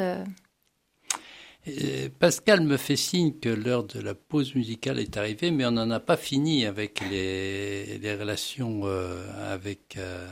Euh. 1.66 2.08
Pascal 2.18 2.60
me 2.62 2.76
fait 2.76 2.96
signe 2.96 3.32
que 3.32 3.48
l'heure 3.48 3.84
de 3.84 4.00
la 4.00 4.14
pause 4.14 4.54
musicale 4.54 4.98
est 4.98 5.16
arrivée, 5.16 5.50
mais 5.50 5.64
on 5.64 5.72
n'en 5.72 5.90
a 5.90 6.00
pas 6.00 6.16
fini 6.16 6.66
avec 6.66 7.00
les, 7.10 7.98
relations 8.18 8.82
euh, 8.84 9.22
avec 9.52 9.96
euh, 9.96 10.26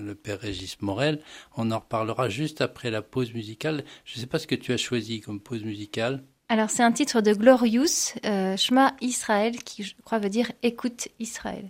le 0.00 0.14
père 0.14 0.40
Régis 0.40 0.80
Morel. 0.82 1.20
On 1.56 1.70
en 1.70 1.78
reparlera 1.78 2.28
juste 2.28 2.60
après 2.60 2.90
la 2.90 3.02
pause 3.02 3.32
musicale. 3.32 3.84
Je 4.04 4.16
ne 4.16 4.20
sais 4.20 4.26
pas 4.26 4.38
ce 4.38 4.46
que 4.46 4.54
tu 4.54 4.72
as 4.72 4.76
choisi 4.76 5.20
comme 5.20 5.40
pause 5.40 5.64
musicale. 5.64 6.22
Alors 6.50 6.70
c'est 6.70 6.82
un 6.82 6.92
titre 6.92 7.20
de 7.20 7.32
Glorious, 7.34 8.14
Shema 8.24 8.94
Israël, 9.02 9.62
qui 9.62 9.82
je 9.82 9.94
crois 10.02 10.18
veut 10.18 10.30
dire 10.30 10.50
écoute 10.62 11.08
Israël. 11.18 11.68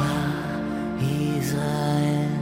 Écoute 0.00 1.38
Israël. 1.38 2.40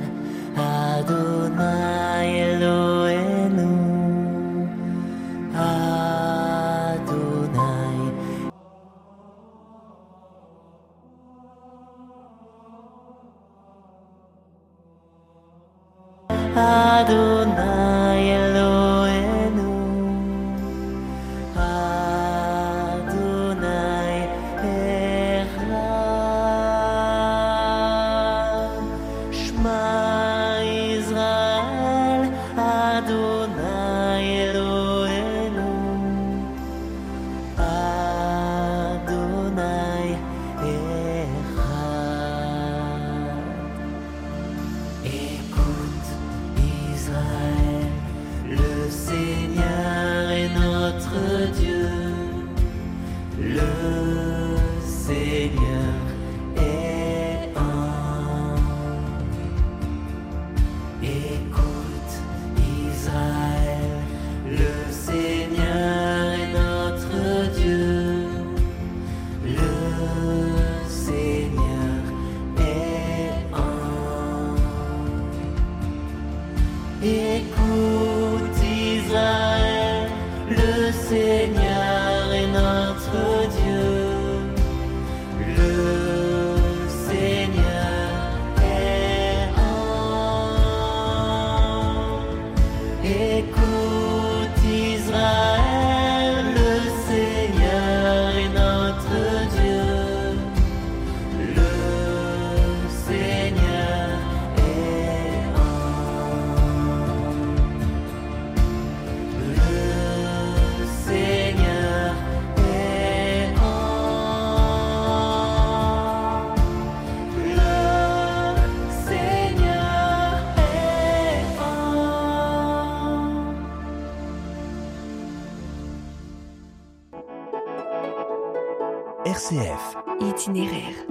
RCF. 129.48 129.96
Itinéraire. 130.20 131.06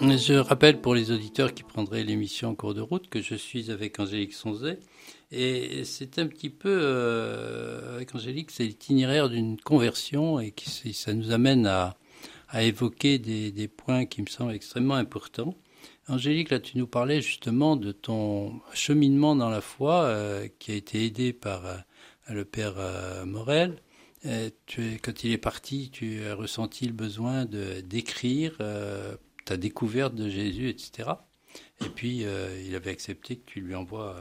Je 0.00 0.34
rappelle 0.38 0.80
pour 0.80 0.94
les 0.94 1.10
auditeurs 1.10 1.52
qui 1.52 1.62
prendraient 1.62 2.04
l'émission 2.04 2.50
en 2.50 2.54
cours 2.54 2.72
de 2.72 2.80
route 2.80 3.10
que 3.10 3.20
je 3.20 3.34
suis 3.34 3.70
avec 3.70 4.00
Angélique 4.00 4.32
Sonzet. 4.32 4.78
Et 5.30 5.84
c'est 5.84 6.18
un 6.18 6.26
petit 6.26 6.48
peu, 6.48 6.78
euh, 6.80 7.96
avec 7.96 8.14
Angélique, 8.14 8.50
c'est 8.50 8.64
l'itinéraire 8.64 9.28
d'une 9.28 9.60
conversion 9.60 10.40
et 10.40 10.50
qui, 10.50 10.94
ça 10.94 11.12
nous 11.12 11.32
amène 11.32 11.66
à, 11.66 11.96
à 12.48 12.62
évoquer 12.62 13.18
des, 13.18 13.68
points 13.68 14.06
qui 14.06 14.22
me 14.22 14.26
semblent 14.26 14.54
extrêmement 14.54 14.94
importants. 14.94 15.54
Angélique, 16.08 16.48
là, 16.48 16.60
tu 16.60 16.78
nous 16.78 16.86
parlais 16.86 17.20
justement 17.20 17.76
de 17.76 17.92
ton 17.92 18.60
cheminement 18.72 19.36
dans 19.36 19.50
la 19.50 19.60
foi 19.60 20.04
euh, 20.04 20.48
qui 20.58 20.72
a 20.72 20.74
été 20.76 21.04
aidé 21.04 21.34
par 21.34 21.66
euh, 21.66 21.76
le 22.28 22.44
père 22.44 22.74
euh, 22.78 23.24
Morel. 23.24 23.76
Tu, 24.66 24.98
quand 25.02 25.22
il 25.22 25.32
est 25.32 25.38
parti, 25.38 25.90
tu 25.90 26.24
as 26.24 26.34
ressenti 26.34 26.86
le 26.86 26.94
besoin 26.94 27.44
de 27.44 27.82
d'écrire 27.82 28.56
ta 29.44 29.58
découverte 29.58 30.14
de 30.14 30.30
Jésus, 30.30 30.70
etc. 30.70 31.10
Et 31.84 31.90
puis, 31.90 32.24
il 32.66 32.74
avait 32.74 32.90
accepté 32.90 33.36
que 33.36 33.44
tu 33.44 33.60
lui 33.60 33.74
envoies 33.74 34.16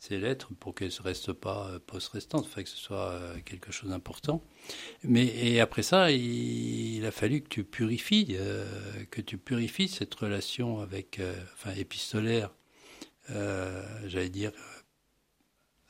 ces 0.00 0.18
lettres 0.18 0.48
pour 0.58 0.74
qu'elles 0.74 0.92
ne 0.98 1.04
restent 1.04 1.34
pas 1.34 1.68
euh, 1.68 1.78
post-restantes, 1.78 2.46
enfin, 2.46 2.62
que 2.62 2.68
ce 2.70 2.76
soit 2.76 3.10
euh, 3.10 3.36
quelque 3.44 3.70
chose 3.70 3.90
d'important. 3.90 4.42
Mais 5.04 5.60
après 5.60 5.82
ça, 5.82 6.10
il, 6.10 7.04
a 7.04 7.10
fallu 7.10 7.42
que 7.42 7.48
tu 7.48 7.64
purifies, 7.64 8.28
euh, 8.32 8.64
que 9.10 9.20
tu 9.20 9.36
purifies 9.36 9.88
cette 9.88 10.14
relation 10.14 10.80
avec, 10.80 11.20
enfin, 11.54 11.74
épistolaire, 11.76 12.50
j'allais 13.28 14.30
dire, 14.30 14.52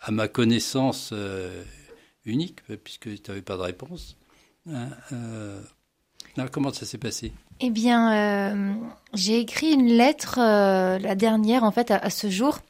à 0.00 0.10
ma 0.10 0.28
connaissance 0.28 1.12
unique, 2.24 2.62
puisque 2.84 3.22
tu 3.22 3.30
n'avais 3.30 3.42
pas 3.42 3.56
de 3.56 3.62
réponse. 3.62 4.16
Hein, 4.70 4.90
alors, 6.36 6.50
comment 6.50 6.72
ça 6.72 6.86
s'est 6.86 6.98
passé? 6.98 7.32
Eh 7.60 7.70
bien, 7.70 8.78
j'ai 9.14 9.40
écrit 9.40 9.72
une 9.72 9.88
lettre, 9.88 10.38
la 10.38 11.14
dernière 11.14 11.64
en 11.64 11.70
fait, 11.70 11.90
à 11.90 12.10
ce 12.10 12.30
jour 12.30 12.60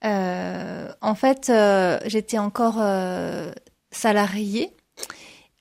Euh, 0.04 0.92
en 1.02 1.16
fait, 1.16 1.50
euh, 1.50 2.00
j'étais 2.06 2.40
encore 2.40 2.78
euh, 2.80 3.52
salariée 3.92 4.72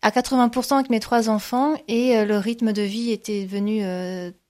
à 0.03 0.11
80% 0.11 0.77
avec 0.77 0.91
mes 0.91 1.01
trois 1.01 1.29
enfants 1.29 1.75
et 1.87 2.25
le 2.25 2.39
rythme 2.39 2.73
de 2.73 2.81
vie 2.81 3.11
était 3.11 3.45
devenu 3.45 3.83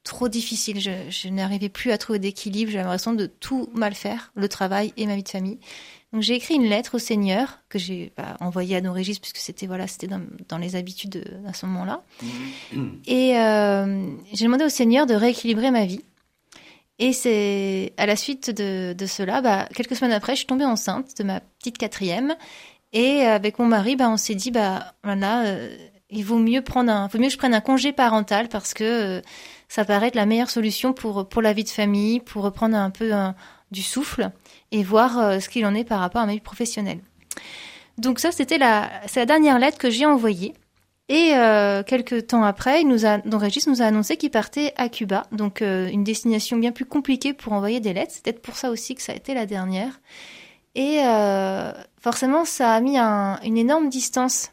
trop 0.05 0.29
difficile. 0.29 0.81
Je, 0.81 0.91
je 1.11 1.29
n'arrivais 1.29 1.69
plus 1.69 1.93
à 1.93 1.99
trouver 1.99 2.19
d'équilibre. 2.19 2.71
J'avais 2.71 2.85
l'impression 2.85 3.13
de 3.13 3.27
tout 3.27 3.69
mal 3.75 3.95
faire, 3.95 4.33
le 4.35 4.49
travail 4.49 4.93
et 4.97 5.07
ma 5.07 5.17
vie 5.17 5.23
de 5.23 5.29
famille. 5.29 5.59
Donc 6.13 6.23
j'ai 6.23 6.35
écrit 6.35 6.55
une 6.55 6.65
lettre 6.65 6.97
au 6.97 6.99
Seigneur 6.99 7.61
que 7.69 7.79
j'ai 7.79 8.13
bah, 8.17 8.37
envoyée 8.41 8.77
à 8.77 8.81
nos 8.81 8.93
registres 8.93 9.21
puisque 9.21 9.37
c'était 9.37 9.69
voilà 9.69 9.87
c'était 9.87 10.09
dans, 10.09 10.21
dans, 10.49 10.59
les 10.59 10.75
habitudes 10.75 11.25
à 11.47 11.53
ce 11.53 11.67
moment-là. 11.67 12.03
Mmh. 12.73 12.89
Et 13.07 13.39
euh, 13.39 14.11
j'ai 14.33 14.45
demandé 14.45 14.65
au 14.65 14.69
Seigneur 14.71 15.07
de 15.07 15.15
rééquilibrer 15.15 15.71
ma 15.71 15.87
vie. 15.87 16.03
Et 16.99 17.13
c'est 17.13 17.95
à 17.97 18.07
la 18.07 18.17
suite 18.17 18.51
de, 18.51 18.93
de 18.93 19.07
cela, 19.07 19.41
bah, 19.41 19.67
quelques 19.75 19.97
semaines 19.97 20.13
après, 20.13 20.33
je 20.33 20.39
suis 20.39 20.47
tombée 20.47 20.67
enceinte 20.67 21.17
de 21.17 21.25
ma 21.25 21.41
petite 21.41 21.79
quatrième. 21.79 22.35
Et 22.93 23.23
avec 23.23 23.59
mon 23.59 23.67
mari, 23.67 23.95
bah, 23.95 24.11
on 24.11 24.17
s'est 24.17 24.35
dit 24.35 24.51
bah 24.51 24.95
voilà, 25.05 25.45
euh, 25.45 25.77
il 26.11 26.25
vaut 26.25 26.39
mieux 26.39 26.63
prendre 26.63 26.91
un, 26.91 27.07
vaut 27.07 27.19
mieux 27.19 27.27
que 27.27 27.33
je 27.33 27.39
prenne 27.39 27.55
un 27.55 27.61
congé 27.61 27.93
parental 27.93 28.49
parce 28.49 28.75
que 28.75 28.85
euh, 28.85 29.21
ça 29.71 29.87
paraît 29.87 30.09
être 30.09 30.17
la 30.17 30.27
meilleure 30.27 30.51
solution 30.51 30.93
pour 30.93 31.27
pour 31.27 31.41
la 31.41 31.55
vie 31.55 31.65
de 31.65 31.71
famille, 31.71 32.21
pour 32.21 32.43
reprendre 32.43 32.77
un 32.77 32.91
peu 32.91 33.15
un, 33.15 33.35
du 33.71 33.83
souffle 33.83 34.31
et 34.73 34.83
voir 34.83 35.19
euh, 35.19 35.41
ce 35.41 35.49
qu'il 35.49 35.65
en 35.65 35.75
est 35.75 35.85
par 35.85 36.01
rapport 36.01 36.21
à 36.21 36.27
ma 36.27 36.33
vie 36.33 36.41
professionnelle. 36.41 36.99
Donc 37.97 38.19
ça, 38.19 38.33
c'était 38.33 38.59
la, 38.59 38.91
la 39.15 39.27
dernière 39.27 39.59
lettre 39.59 39.79
que 39.79 39.89
j'ai 39.89 40.07
envoyée. 40.07 40.55
Et 41.09 41.35
euh, 41.35 41.83
quelques 41.83 42.29
temps 42.29 42.45
après, 42.45 42.85
nous 42.85 43.05
a, 43.07 43.19
Don 43.19 43.39
Régis 43.39 43.67
nous 43.67 43.83
a 43.83 43.87
annoncé 43.87 44.17
qu'il 44.17 44.31
partait 44.31 44.73
à 44.77 44.89
Cuba, 44.89 45.27
donc 45.33 45.61
euh, 45.61 45.89
une 45.89 46.05
destination 46.05 46.57
bien 46.57 46.73
plus 46.73 46.85
compliquée 46.85 47.33
pour 47.33 47.53
envoyer 47.53 47.81
des 47.81 47.93
lettres. 47.93 48.13
C'est 48.15 48.25
peut-être 48.25 48.43
pour 48.43 48.57
ça 48.57 48.71
aussi 48.71 48.95
que 48.95 49.03
ça 49.03 49.13
a 49.13 49.17
été 49.17 49.35
la 49.35 49.47
dernière. 49.47 50.01
Et 50.77 51.01
euh, 51.05 51.73
forcément, 52.01 52.45
ça 52.45 52.73
a 52.75 52.81
mis 52.81 52.97
un, 52.97 53.41
une 53.45 53.59
énorme 53.59 53.89
distance. 53.89 54.51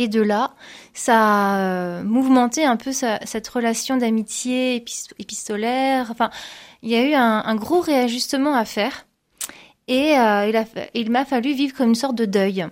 Et 0.00 0.06
de 0.06 0.22
là, 0.22 0.52
ça 0.94 1.16
a 1.16 1.58
euh, 1.58 2.02
mouvementé 2.04 2.64
un 2.64 2.76
peu 2.76 2.92
cette 2.92 3.48
relation 3.48 3.96
d'amitié 3.96 4.76
épistolaire. 4.76 6.06
Enfin, 6.12 6.30
il 6.82 6.90
y 6.90 6.94
a 6.94 7.04
eu 7.04 7.14
un, 7.14 7.56
gros 7.56 7.80
réajustement 7.80 8.54
à 8.54 8.64
faire. 8.64 9.06
Et 9.88 10.16
euh, 10.16 10.64
il, 10.94 11.10
m'a 11.10 11.24
fallu 11.24 11.52
vivre 11.52 11.76
comme 11.76 11.88
une 11.88 11.94
sorte 11.96 12.14
de 12.14 12.26
deuil. 12.26 12.64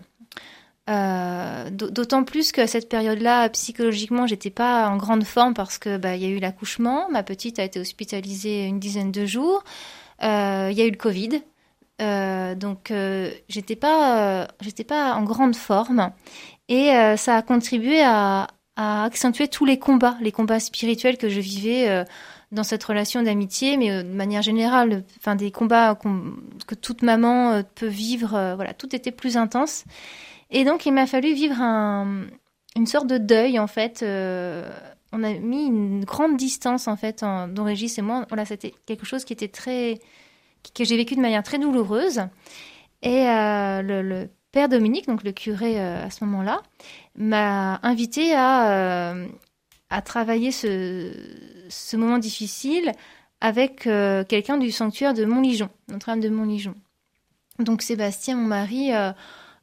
Euh, 0.88 1.68
D'autant 1.70 2.22
plus 2.22 2.52
que 2.52 2.64
cette 2.68 2.88
période-là, 2.88 3.48
psychologiquement, 3.48 4.28
j'étais 4.28 4.50
pas 4.50 4.88
en 4.88 4.96
grande 4.96 5.24
forme 5.24 5.52
parce 5.52 5.78
que 5.78 5.96
bah, 5.96 6.14
y 6.14 6.26
a 6.26 6.28
eu 6.28 6.38
l'accouchement, 6.38 7.10
ma 7.10 7.24
petite 7.24 7.58
a 7.58 7.64
été 7.64 7.80
hospitalisée 7.80 8.66
une 8.66 8.78
dizaine 8.78 9.10
de 9.10 9.26
jours, 9.26 9.64
il 10.22 10.26
y 10.26 10.80
a 10.80 10.86
eu 10.86 10.92
le 10.92 10.96
Covid, 10.96 11.42
donc 12.56 12.92
j'étais 13.48 13.74
pas, 13.74 14.46
j'étais 14.60 14.84
pas 14.84 15.14
en 15.14 15.24
grande 15.24 15.56
forme 15.56 16.12
et 16.68 17.16
ça 17.16 17.36
a 17.36 17.42
contribué 17.42 18.02
à, 18.02 18.48
à, 18.76 19.04
accentuer 19.04 19.48
tous 19.48 19.64
les 19.64 19.78
combats, 19.78 20.16
les 20.20 20.32
combats 20.32 20.60
spirituels 20.60 21.16
que 21.16 21.28
je 21.28 21.40
vivais 21.40 22.04
dans 22.52 22.62
cette 22.62 22.84
relation 22.84 23.22
d'amitié, 23.22 23.76
mais 23.76 23.90
euh, 23.90 24.02
de 24.02 24.12
manière 24.12 24.42
générale, 24.42 25.04
enfin 25.18 25.34
des 25.36 25.50
combats 25.50 25.98
que 26.66 26.74
toute 26.74 27.02
maman 27.02 27.52
euh, 27.52 27.62
peut 27.74 27.86
vivre, 27.86 28.34
euh, 28.34 28.54
voilà, 28.54 28.74
tout 28.74 28.94
était 28.94 29.10
plus 29.10 29.36
intense. 29.36 29.84
Et 30.50 30.64
donc 30.64 30.86
il 30.86 30.92
m'a 30.92 31.06
fallu 31.06 31.34
vivre 31.34 31.60
un, 31.60 32.26
une 32.76 32.86
sorte 32.86 33.08
de 33.08 33.18
deuil 33.18 33.58
en 33.58 33.66
fait. 33.66 34.02
on 34.02 35.24
a 35.24 35.32
mis 35.34 35.66
une 35.66 36.04
grande 36.04 36.36
distance 36.36 36.86
en 36.88 36.96
fait, 36.96 37.22
en, 37.22 37.48
dont 37.48 37.64
Régis 37.64 37.98
et 37.98 38.02
moi. 38.02 38.26
Voilà, 38.28 38.44
c'était 38.44 38.72
quelque 38.86 39.06
chose 39.06 39.24
qui 39.24 39.32
était 39.32 39.48
très 39.48 39.98
que 40.74 40.84
j'ai 40.84 40.96
vécu 40.96 41.14
de 41.14 41.20
manière 41.20 41.42
très 41.42 41.58
douloureuse. 41.58 42.22
Et 43.02 43.24
le, 43.24 44.02
le, 44.02 44.28
père 44.56 44.68
Dominique, 44.68 45.06
donc 45.06 45.22
le 45.22 45.32
curé 45.32 45.78
à 45.78 46.10
ce 46.10 46.24
moment-là, 46.24 46.62
m'a 47.16 47.78
invité 47.82 48.34
à 48.34 49.14
à 49.90 50.02
travailler 50.02 50.50
ce, 50.50 51.12
ce 51.68 51.96
moment 51.96 52.18
difficile 52.18 52.92
avec 53.40 53.86
euh, 53.86 54.24
quelqu'un 54.24 54.56
du 54.56 54.70
sanctuaire 54.70 55.14
de 55.14 55.24
Montligeon, 55.24 55.68
Notre-Dame 55.88 56.20
de 56.20 56.28
Montligeon. 56.28 56.74
Donc 57.58 57.82
Sébastien, 57.82 58.36
mon 58.36 58.46
mari, 58.46 58.92
euh, 58.92 59.12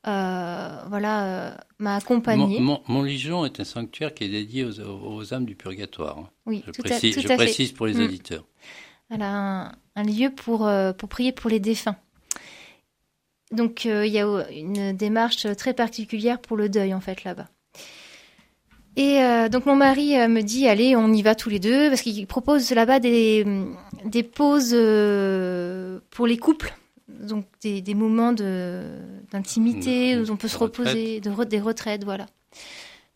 euh, 0.08 0.84
voilà, 0.88 1.58
m'a 1.80 1.96
accompagné. 1.96 2.60
Montligeon 2.60 3.46
est 3.46 3.60
un 3.60 3.64
sanctuaire 3.64 4.14
qui 4.14 4.26
est 4.26 4.30
dédié 4.30 4.66
aux, 4.66 5.34
âmes 5.34 5.46
du 5.46 5.56
purgatoire. 5.56 6.20
Hein. 6.20 6.30
Oui, 6.46 6.64
je 6.66 6.72
tout 6.72 6.84
précise, 6.84 7.18
à, 7.18 7.22
je 7.22 7.28
précise 7.28 7.72
pour 7.72 7.88
les 7.88 7.96
mm. 7.96 8.04
auditeurs. 8.04 8.44
Voilà, 9.10 9.74
un, 9.96 10.04
lieu 10.04 10.30
pour, 10.32 10.70
pour 10.98 11.10
prier 11.10 11.32
pour 11.32 11.50
les 11.50 11.60
défunts. 11.60 11.98
Donc 13.54 13.86
il 13.86 14.08
y 14.08 14.20
a 14.20 14.50
une 14.52 14.94
démarche 14.94 15.48
très 15.56 15.74
particulière 15.74 16.40
pour 16.40 16.58
le 16.58 16.70
deuil 16.70 16.94
en 16.94 17.02
fait 17.02 17.24
là-bas. 17.24 17.48
Et 18.96 19.24
euh, 19.24 19.50
donc 19.50 19.66
mon 19.66 19.76
mari 19.76 20.20
euh, 20.20 20.28
me 20.28 20.42
dit 20.42 20.68
allez 20.68 20.96
on 20.96 21.12
y 21.12 21.24
va 21.24 21.34
tous 21.34 21.50
les 21.50 21.60
deux 21.60 21.90
parce 21.90 22.02
qu'il 22.02 22.28
propose 22.28 22.70
là-bas 22.72 23.00
des, 23.00 23.46
des 24.06 24.24
pauses 24.24 24.74
euh, 24.74 26.00
pour 26.12 26.28
les 26.28 26.38
couples. 26.38 26.74
Donc 27.08 27.46
des, 27.62 27.82
des 27.82 27.96
moments 27.96 28.34
de 28.34 28.84
d'intimité 29.32 30.18
où 30.18 30.30
on 30.30 30.38
peut 30.38 30.48
se 30.48 30.58
reposer 30.58 31.20
de, 31.20 31.44
des 31.44 31.60
retraites 31.60 32.04
voilà. 32.04 32.28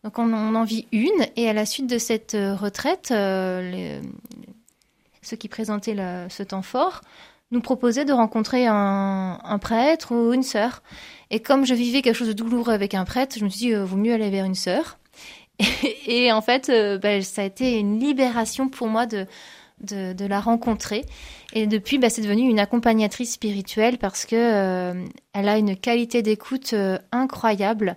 Donc 0.04 0.18
on, 0.18 0.32
on, 0.32 0.54
en 0.54 0.64
vit 0.64 0.86
une 0.92 1.26
et 1.36 1.48
à 1.48 1.52
la 1.52 1.64
suite 1.64 1.86
de 1.86 1.98
cette 1.98 2.32
retraite 2.32 3.10
les, 3.10 4.00
ceux 5.22 5.36
qui 5.36 5.48
présentaient 5.48 5.96
ce 6.28 6.42
temps 6.42 6.62
fort 6.62 7.02
nous 7.50 7.60
proposaient 7.60 8.04
de 8.04 8.12
rencontrer 8.12 8.66
un, 8.66 9.58
prêtre 9.60 10.14
ou 10.14 10.32
une 10.32 10.42
sœur 10.42 10.82
et 11.30 11.40
comme 11.40 11.64
je 11.64 11.74
vivais 11.74 12.02
quelque 12.02 12.16
chose 12.16 12.28
de 12.28 12.32
douloureux 12.32 12.72
avec 12.72 12.94
un 12.94 13.04
prêtre 13.04 13.36
je 13.38 13.44
me 13.44 13.48
suis 13.48 13.66
dit 13.66 13.74
vaut 13.74 13.96
mieux 13.96 14.12
aller 14.12 14.30
vers 14.30 14.44
une 14.44 14.54
sœur 14.54 14.98
et, 16.06 16.32
en 16.32 16.40
fait, 16.40 16.68
euh, 16.68 16.98
bah, 16.98 17.20
ça 17.22 17.42
a 17.42 17.44
été 17.44 17.78
une 17.78 17.98
libération 17.98 18.68
pour 18.68 18.88
moi 18.88 19.06
de, 19.06 19.26
de, 19.80 20.26
la 20.26 20.40
rencontrer. 20.40 21.04
Et 21.52 21.66
depuis, 21.66 21.98
bah, 21.98 22.10
c'est 22.10 22.22
devenu 22.22 22.48
une 22.48 22.60
accompagnatrice 22.60 23.32
spirituelle 23.32 23.98
parce 23.98 24.24
que 24.24 24.36
euh, 24.36 25.04
elle 25.32 25.48
a 25.48 25.58
une 25.58 25.76
qualité 25.76 26.22
d'écoute 26.22 26.72
euh, 26.74 26.98
incroyable. 27.12 27.96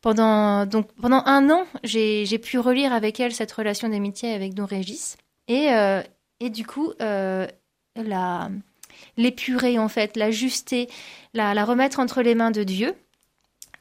Pendant 0.00 0.66
donc 0.66 0.88
pendant 1.00 1.22
un 1.26 1.48
an, 1.48 1.64
j'ai 1.84 2.38
pu 2.38 2.58
relire 2.58 2.92
avec 2.92 3.20
elle 3.20 3.32
cette 3.32 3.52
relation 3.52 3.88
d'amitié 3.88 4.34
avec 4.34 4.52
Don 4.52 4.66
Régis 4.66 5.16
et 5.46 5.68
et 6.40 6.50
du 6.50 6.66
coup 6.66 6.92
la 6.98 8.50
l'épurer 9.16 9.78
en 9.78 9.88
fait, 9.88 10.16
l'ajuster, 10.16 10.88
la, 11.34 11.54
la 11.54 11.64
remettre 11.64 11.98
entre 12.00 12.22
les 12.22 12.34
mains 12.34 12.50
de 12.50 12.62
Dieu 12.64 12.94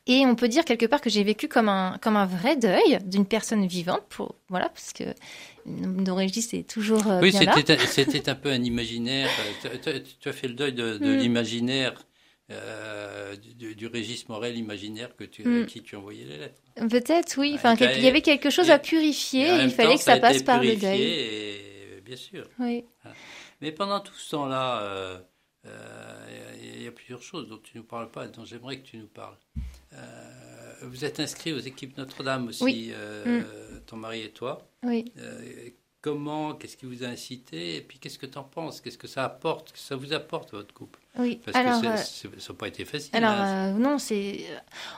Et 0.07 0.25
on 0.25 0.35
peut 0.35 0.47
dire 0.47 0.65
quelque 0.65 0.87
part 0.87 0.99
que 1.01 1.09
j'ai 1.11 1.23
vécu 1.23 1.47
comme 1.47 1.69
un, 1.69 1.97
comme 2.01 2.17
un 2.17 2.25
vrai 2.25 2.55
deuil 2.57 2.97
d'une 3.05 3.25
personne 3.25 3.67
vivante, 3.67 4.03
pour, 4.09 4.35
voilà, 4.49 4.67
parce 4.69 4.93
que 4.93 5.03
nos 5.65 6.15
Régis 6.15 6.47
c'est 6.49 6.63
toujours 6.63 7.05
euh, 7.07 7.19
oui, 7.21 7.31
c'était, 7.87 8.29
un 8.29 8.35
peu 8.35 8.49
un 8.49 8.63
imaginaire. 8.63 9.29
Tu, 9.61 10.03
tu- 10.19 10.29
as 10.29 10.33
fait 10.33 10.47
le 10.47 10.55
deuil 10.55 10.73
de, 10.73 10.97
de 10.97 11.05
Mm. 11.15 11.17
l'imaginaire, 11.17 11.93
euh, 12.49 13.35
du, 13.55 13.75
du 13.75 13.87
Régis 13.87 14.27
Morel 14.27 14.57
imaginaire 14.57 15.15
que 15.15 15.23
tu, 15.23 15.47
Mm. 15.47 15.63
à 15.63 15.65
qui 15.67 15.81
tu 15.83 15.95
envoyais 15.95 16.25
les 16.25 16.37
lettres. 16.37 16.61
Peut-être, 16.89 17.37
oui. 17.37 17.49
Ouais, 17.51 17.55
Enfin, 17.55 17.75
il 17.75 18.01
y 18.03 18.07
avait 18.07 18.21
quelque 18.21 18.49
chose 18.49 18.69
et- 18.69 18.71
à 18.73 18.79
purifier. 18.79 19.47
Et 19.47 19.63
Il 19.65 19.69
fallait 19.71 19.89
temps, 19.89 19.97
que 19.97 20.03
ça 20.03 20.17
passe 20.17 20.41
par 20.43 20.61
le 20.63 20.75
deuil. 20.75 21.01
Et, 21.01 22.01
bien 22.03 22.15
sûr. 22.17 22.45
Oui. 22.59 22.83
Mais 23.61 23.71
pendant 23.71 23.99
tout 23.99 24.13
ce 24.15 24.31
temps-là, 24.31 24.81
euh, 24.81 25.17
euh, 25.67 26.55
il 26.61 26.83
y 26.83 26.87
a 26.87 26.91
plusieurs 26.91 27.21
choses 27.21 27.47
dont 27.47 27.59
tu 27.61 27.77
ne 27.77 27.81
nous 27.81 27.87
parles 27.87 28.09
pas, 28.09 28.27
dont 28.27 28.43
j'aimerais 28.45 28.79
que 28.79 28.87
tu 28.87 28.97
nous 28.97 29.07
parles. 29.07 29.37
Euh, 29.93 30.73
vous 30.83 31.05
êtes 31.05 31.19
inscrit 31.19 31.53
aux 31.53 31.59
équipes 31.59 31.97
Notre-Dame 31.97 32.47
aussi, 32.47 32.63
Oui. 32.63 32.91
euh, 32.95 33.41
Mm. 33.41 33.81
ton 33.85 33.97
mari 33.97 34.21
et 34.23 34.29
toi. 34.31 34.65
Oui. 34.83 35.11
Comment, 36.01 36.55
qu'est-ce 36.55 36.77
qui 36.77 36.87
vous 36.87 37.03
a 37.03 37.07
incité 37.07 37.75
Et 37.75 37.81
puis 37.81 37.99
qu'est-ce 37.99 38.17
que 38.17 38.25
tu 38.25 38.39
en 38.39 38.43
penses 38.43 38.81
Qu'est-ce 38.81 38.97
que 38.97 39.07
ça 39.07 39.23
apporte 39.23 39.71
que 39.73 39.77
ça 39.77 39.95
vous 39.95 40.13
apporte, 40.13 40.51
votre 40.51 40.73
couple? 40.73 40.99
Oui. 41.19 41.39
Parce 41.45 41.55
Alors, 41.55 41.79
que 41.79 41.97
ça 41.97 42.27
n'a 42.49 42.55
pas 42.57 42.67
été 42.67 42.85
facile. 42.85 43.15
Alors 43.15 43.29
hein. 43.33 43.73
non, 43.73 43.99
c'est 43.99 44.43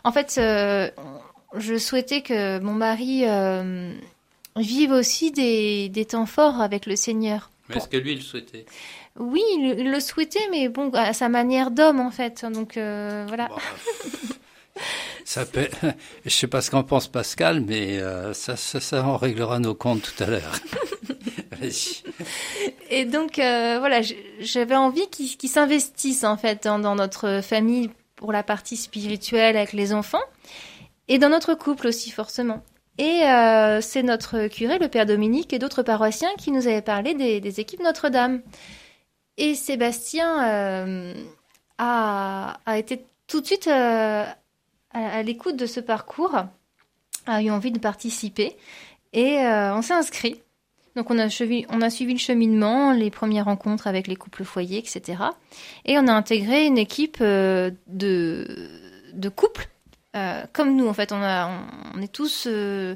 en 0.05 0.13
fait, 0.13 0.35
je 0.37 1.77
souhaitais 1.77 2.21
que 2.21 2.59
mon 2.59 2.71
mari 2.71 3.25
vive 4.55 4.91
aussi 4.91 5.31
des, 5.33 5.89
des 5.89 6.05
temps 6.05 6.25
forts 6.25 6.61
avec 6.61 6.85
le 6.85 6.95
Seigneur. 6.95 7.49
Est-ce 7.75 7.87
que 7.87 7.97
lui, 7.97 8.13
il 8.13 8.17
le 8.17 8.23
souhaitait? 8.23 8.65
Oui, 9.19 9.41
il, 9.57 9.91
le 9.91 9.99
souhaitait, 9.99 10.47
mais 10.51 10.69
bon, 10.69 10.89
à 10.93 11.13
sa 11.13 11.29
manière 11.29 11.71
d'homme 11.71 11.99
en 11.99 12.11
fait. 12.11 12.45
Donc 12.45 12.77
euh, 12.77 13.25
voilà. 13.27 13.47
Bon, 13.47 13.55
ça 15.25 15.45
peut... 15.45 15.67
Je 16.25 16.29
sais 16.29 16.47
pas 16.47 16.61
ce 16.61 16.71
qu'en 16.71 16.83
pense 16.83 17.07
Pascal, 17.07 17.61
mais 17.61 17.99
euh, 17.99 18.33
ça, 18.33 18.55
ça, 18.55 18.79
ça, 18.79 19.05
on 19.05 19.17
réglera 19.17 19.59
nos 19.59 19.75
comptes 19.75 20.01
tout 20.01 20.23
à 20.23 20.27
l'heure. 20.27 20.55
Et 22.89 23.05
donc 23.05 23.39
euh, 23.39 23.77
voilà, 23.79 24.01
j'avais 24.39 24.75
envie 24.75 25.07
qu'il 25.09 25.37
qu'il 25.37 25.49
s'investisse 25.49 26.23
en 26.23 26.35
fait 26.37 26.63
dans, 26.63 26.79
dans 26.79 26.95
notre 26.95 27.41
famille 27.41 27.89
pour 28.15 28.31
la 28.31 28.43
partie 28.43 28.77
spirituelle 28.77 29.55
avec 29.55 29.73
les 29.73 29.93
enfants 29.93 30.23
et 31.07 31.19
dans 31.19 31.29
notre 31.29 31.53
couple 31.53 31.87
aussi 31.87 32.11
forcément. 32.11 32.63
Et 32.97 33.23
euh, 33.23 33.81
c'est 33.81 34.03
notre 34.03 34.47
curé, 34.47 34.77
le 34.77 34.87
père 34.87 35.05
Dominique, 35.05 35.51
et 35.53 35.59
d'autres 35.59 35.83
paroissiens 35.83 36.29
qui 36.37 36.51
nous 36.51 36.67
avaient 36.67 36.81
parlé 36.81 37.13
des, 37.15 37.59
équipes 37.59 37.81
Notre-Dame. 37.81 38.41
Et 39.37 39.55
Sébastien 39.55 40.47
euh, 40.47 41.13
a, 41.79 42.55
été 42.75 43.03
tout 43.27 43.41
de 43.41 43.45
suite 43.45 43.67
euh, 43.67 44.25
à, 44.91 45.23
l'écoute 45.23 45.57
de 45.57 45.65
ce 45.65 45.79
parcours, 45.79 46.35
a 47.25 47.41
eu 47.41 47.49
envie 47.49 47.71
de 47.71 47.79
participer, 47.79 48.55
et 49.11 49.37
on 49.39 49.81
s'est 49.81 49.93
inscrit. 49.93 50.41
Donc 50.95 51.09
on 51.09 51.17
a, 51.17 51.29
suivi 51.29 51.65
le 51.65 52.19
cheminement, 52.19 52.91
les 52.91 53.09
premières 53.09 53.45
rencontres 53.45 53.87
avec 53.87 54.05
les 54.05 54.15
couples 54.15 54.43
foyers, 54.43 54.77
etc. 54.77 55.23
Et 55.85 55.97
on 55.97 56.07
a 56.07 56.13
intégré 56.13 56.67
une 56.67 56.77
équipe 56.77 57.23
de 57.23 57.75
couples, 59.35 59.67
euh, 60.15 60.43
comme 60.53 60.75
nous 60.75 60.87
en 60.87 60.93
fait. 60.93 61.11
On, 61.11 61.21
a, 61.21 61.49
on, 61.95 62.01
est 62.01 62.11
tous 62.11 62.47
euh, 62.47 62.95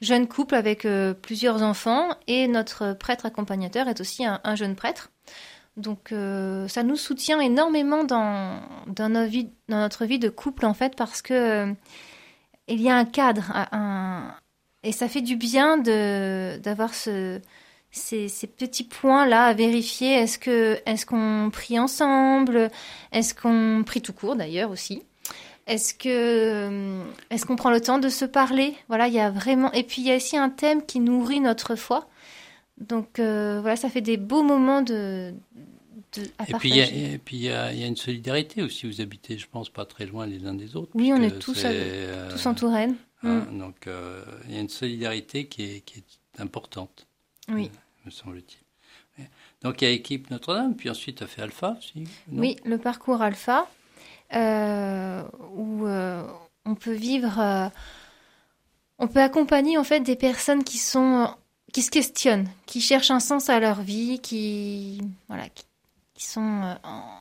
jeunes 0.00 0.28
couples 0.28 0.54
avec 0.54 0.84
euh, 0.84 1.14
plusieurs 1.14 1.62
enfants 1.62 2.08
et 2.26 2.48
notre 2.48 2.92
prêtre 2.94 3.26
accompagnateur 3.26 3.88
est 3.88 4.00
aussi 4.00 4.24
un, 4.24 4.40
un 4.44 4.54
jeune 4.54 4.74
prêtre. 4.76 5.10
Donc 5.76 6.12
euh, 6.12 6.68
ça 6.68 6.82
nous 6.84 6.96
soutient 6.96 7.40
énormément 7.40 8.04
dans, 8.04 8.60
dans, 8.86 9.08
nos 9.08 9.26
vies- 9.26 9.50
dans 9.68 9.78
notre 9.78 10.04
vie 10.04 10.18
de 10.20 10.28
couple 10.28 10.66
en 10.66 10.74
fait 10.74 10.94
parce 10.96 11.20
que 11.20 11.34
euh, 11.34 11.72
il 12.68 12.80
y 12.80 12.88
a 12.88 12.96
un 12.96 13.04
cadre, 13.04 13.50
un, 13.72 14.34
et 14.82 14.92
ça 14.92 15.08
fait 15.08 15.20
du 15.20 15.36
bien 15.36 15.78
d'avoir 15.78 16.94
ce 16.94 17.40
ces, 17.90 18.28
ces 18.28 18.46
petits 18.46 18.84
points 18.84 19.26
là 19.26 19.44
à 19.46 19.54
vérifier. 19.54 20.14
Est-ce 20.14 20.38
que 20.38 20.80
est-ce 20.86 21.06
qu'on 21.06 21.50
prie 21.52 21.78
ensemble? 21.78 22.70
Est-ce 23.12 23.34
qu'on 23.34 23.84
prie 23.84 24.02
tout 24.02 24.12
court 24.12 24.36
d'ailleurs 24.36 24.70
aussi? 24.70 25.02
Est-ce 25.66 25.94
que 25.94 26.08
euh, 26.08 27.04
est-ce 27.30 27.46
qu'on 27.46 27.56
prend 27.56 27.70
le 27.70 27.80
temps 27.80 27.98
de 27.98 28.08
se 28.10 28.24
parler? 28.26 28.74
Voilà, 28.88 29.08
il 29.08 29.14
y 29.14 29.20
a 29.20 29.30
vraiment 29.30 29.72
et 29.72 29.82
puis 29.82 30.02
il 30.02 30.08
y 30.08 30.12
a 30.12 30.16
aussi 30.16 30.36
un 30.36 30.50
thème 30.50 30.84
qui 30.84 31.00
nourrit 31.00 31.40
notre 31.40 31.74
foi. 31.74 32.06
Donc 32.78 33.18
euh, 33.18 33.60
voilà, 33.62 33.76
ça 33.76 33.88
fait 33.88 34.00
des 34.02 34.16
beaux 34.18 34.42
moments 34.42 34.82
de, 34.82 35.32
de 36.16 36.22
à 36.38 36.44
Et 36.50 36.54
puis, 36.54 36.68
il 36.70 36.76
y 36.76 36.80
a, 36.80 36.84
partager. 36.84 37.12
et 37.14 37.18
puis 37.18 37.36
il 37.36 37.42
y, 37.44 37.50
a, 37.50 37.72
il 37.72 37.78
y 37.80 37.84
a 37.84 37.86
une 37.86 37.96
solidarité 37.96 38.62
aussi. 38.62 38.86
Vous 38.86 39.00
habitez, 39.00 39.38
je 39.38 39.46
pense, 39.48 39.70
pas 39.70 39.84
très 39.86 40.04
loin 40.06 40.26
les 40.26 40.44
uns 40.46 40.54
des 40.54 40.76
autres. 40.76 40.90
Oui, 40.94 41.12
on 41.14 41.22
est 41.22 41.38
tous 41.38 41.54
c'est, 41.54 41.66
à- 41.66 41.70
euh, 41.70 42.30
Tous 42.30 42.44
en 42.46 42.54
Touraine. 42.54 42.96
hein, 43.22 43.46
Donc, 43.52 43.86
euh, 43.86 44.22
il 44.48 44.54
y 44.54 44.58
a 44.58 44.60
une 44.60 44.68
solidarité 44.68 45.46
qui 45.46 45.62
est, 45.62 45.80
qui 45.80 46.00
est 46.00 46.40
importante, 46.42 47.06
Oui. 47.48 47.70
me 48.04 48.10
semble-t-il. 48.10 49.24
Donc, 49.62 49.80
il 49.80 49.84
y 49.84 49.88
a 49.88 49.90
équipe 49.92 50.30
Notre-Dame, 50.30 50.74
puis 50.74 50.90
ensuite, 50.90 51.18
tu 51.18 51.24
as 51.24 51.26
fait 51.28 51.40
Alpha 51.42 51.76
aussi 51.78 52.00
non? 52.28 52.40
Oui, 52.42 52.56
le 52.64 52.76
parcours 52.78 53.22
alpha, 53.22 53.66
euh, 54.34 55.22
où 55.54 55.86
euh, 55.86 56.22
on 56.66 56.73
peut 56.84 56.92
vivre, 56.92 57.40
euh, 57.40 57.68
on 58.98 59.08
peut 59.08 59.20
accompagner 59.20 59.78
en 59.78 59.84
fait 59.84 60.00
des 60.00 60.16
personnes 60.16 60.64
qui 60.64 60.78
sont, 60.78 61.34
qui 61.72 61.82
se 61.82 61.90
questionnent, 61.90 62.48
qui 62.66 62.80
cherchent 62.80 63.10
un 63.10 63.20
sens 63.20 63.48
à 63.48 63.58
leur 63.58 63.80
vie, 63.80 64.20
qui, 64.20 65.00
voilà, 65.28 65.44
qui, 65.48 65.64
sont 66.16 66.62
euh, 66.62 66.74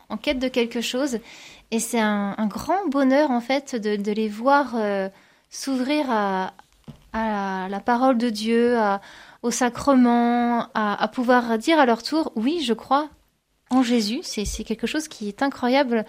en, 0.10 0.18
quête 0.18 0.40
de 0.40 0.48
quelque 0.48 0.82
chose. 0.82 1.20
Et 1.72 1.80
c'est 1.80 2.00
un, 2.00 2.36
grand 2.48 2.88
bonheur 2.90 3.32
en 3.32 3.42
fait 3.42 3.76
de, 3.76 4.12
les 4.12 4.30
voir 4.30 4.76
euh, 4.76 5.10
s'ouvrir 5.50 6.06
à, 6.10 6.54
la 7.14 7.80
parole 7.80 8.18
de 8.18 8.30
Dieu, 8.30 8.78
à, 8.78 9.02
au 9.44 9.52
sacrement, 9.52 10.68
à, 10.74 11.02
à 11.02 11.08
pouvoir 11.08 11.58
dire 11.58 11.80
à 11.80 11.86
leur 11.86 12.04
tour, 12.04 12.32
oui, 12.36 12.62
je 12.64 12.74
crois 12.74 13.10
en 13.70 13.82
Jésus. 13.82 14.22
C'est 14.24 14.64
quelque 14.64 14.88
chose 14.88 15.08
qui 15.08 15.28
est 15.28 15.42
incroyable 15.42 16.06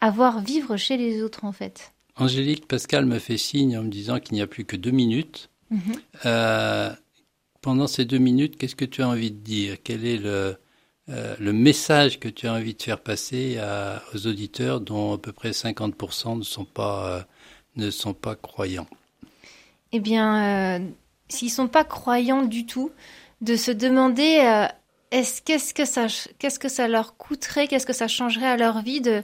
à 0.00 0.10
voir 0.10 0.40
vivre 0.40 0.76
chez 0.76 0.96
les 0.96 1.22
autres, 1.22 1.44
en 1.44 1.52
fait. 1.52 1.92
Angélique 2.16 2.66
Pascal 2.66 3.04
me 3.06 3.18
fait 3.18 3.36
signe 3.36 3.76
en 3.76 3.82
me 3.82 3.90
disant 3.90 4.20
qu'il 4.20 4.34
n'y 4.34 4.42
a 4.42 4.46
plus 4.46 4.64
que 4.64 4.76
deux 4.76 4.90
minutes. 4.90 5.50
Mhm. 5.70 5.80
Euh, 6.24 6.90
pendant 7.60 7.86
ces 7.86 8.04
deux 8.04 8.18
minutes, 8.18 8.56
qu'est-ce 8.56 8.76
que 8.76 8.84
tu 8.84 9.02
as 9.02 9.08
envie 9.08 9.30
de 9.32 9.36
dire? 9.38 9.76
Quel 9.82 10.04
est 10.06 10.16
le, 10.16 10.56
euh, 11.08 11.36
le 11.38 11.52
message 11.52 12.18
que 12.20 12.28
tu 12.28 12.46
as 12.46 12.52
envie 12.54 12.74
de 12.74 12.82
faire 12.82 13.00
passer 13.00 13.58
à- 13.58 14.02
aux 14.14 14.26
auditeurs 14.26 14.80
dont 14.80 15.14
à 15.14 15.18
peu 15.18 15.32
près 15.32 15.52
50% 15.52 16.36
ne 16.36 16.42
sont 16.44 16.64
pas, 16.64 17.08
euh, 17.18 17.22
ne 17.76 17.90
sont 17.90 18.14
pas 18.14 18.34
croyants? 18.34 18.86
Eh 19.92 20.00
bien, 20.00 20.80
s'ils 21.28 21.50
sont 21.50 21.68
pas 21.68 21.84
croyants 21.84 22.42
du 22.42 22.66
tout, 22.66 22.90
de 23.40 23.56
se 23.56 23.70
demander 23.70 24.66
est-ce 25.10 25.42
qu'est-ce 25.42 25.74
que 25.74 25.84
ça 25.84 26.06
qu'est-ce 26.38 26.58
que 26.58 26.68
ça 26.68 26.88
leur 26.88 27.16
coûterait, 27.16 27.68
qu'est-ce 27.68 27.86
que 27.86 27.92
ça 27.92 28.08
changerait 28.08 28.46
à 28.46 28.56
leur 28.56 28.82
vie 28.82 29.00
de 29.00 29.22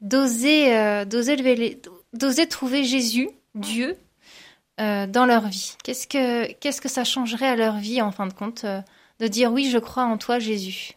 d'oser 0.00 0.74
euh, 0.76 1.04
d'oser 1.04 1.36
lever 1.36 1.56
les- 1.56 1.80
d'oser 2.14 2.48
trouver 2.48 2.84
Jésus, 2.84 3.28
Dieu, 3.54 3.96
euh, 4.80 5.06
dans 5.06 5.26
leur 5.26 5.48
vie. 5.48 5.76
Qu'est-ce 5.84 6.06
que 6.06 6.52
qu'est-ce 6.54 6.80
que 6.80 6.88
ça 6.88 7.04
changerait 7.04 7.48
à 7.48 7.56
leur 7.56 7.76
vie 7.76 8.02
en 8.02 8.10
fin 8.10 8.26
de 8.26 8.32
compte 8.32 8.64
euh, 8.64 8.80
de 9.20 9.28
dire 9.28 9.52
oui, 9.52 9.70
je 9.70 9.78
crois 9.78 10.04
en 10.04 10.18
toi, 10.18 10.38
Jésus? 10.38 10.92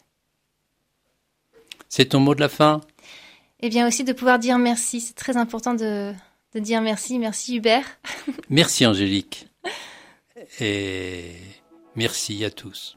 C'est 1.90 2.06
ton 2.06 2.20
mot 2.20 2.36
de 2.36 2.40
la 2.40 2.50
fin? 2.50 2.82
Et 3.60 3.70
bien 3.70 3.88
aussi 3.88 4.04
de 4.04 4.14
pouvoir 4.14 4.40
dire 4.40 4.58
merci. 4.58 5.02
C'est 5.02 5.14
très 5.16 5.38
important 5.38 5.74
de, 5.74 6.14
de 6.54 6.60
dire 6.60 6.82
merci. 6.82 7.20
Merci 7.20 7.58
Hubert. 7.58 8.00
Merci 8.50 8.86
Angélique. 8.86 9.48
Et 10.60 11.36
merci 11.96 12.44
à 12.46 12.50
tous. 12.50 12.97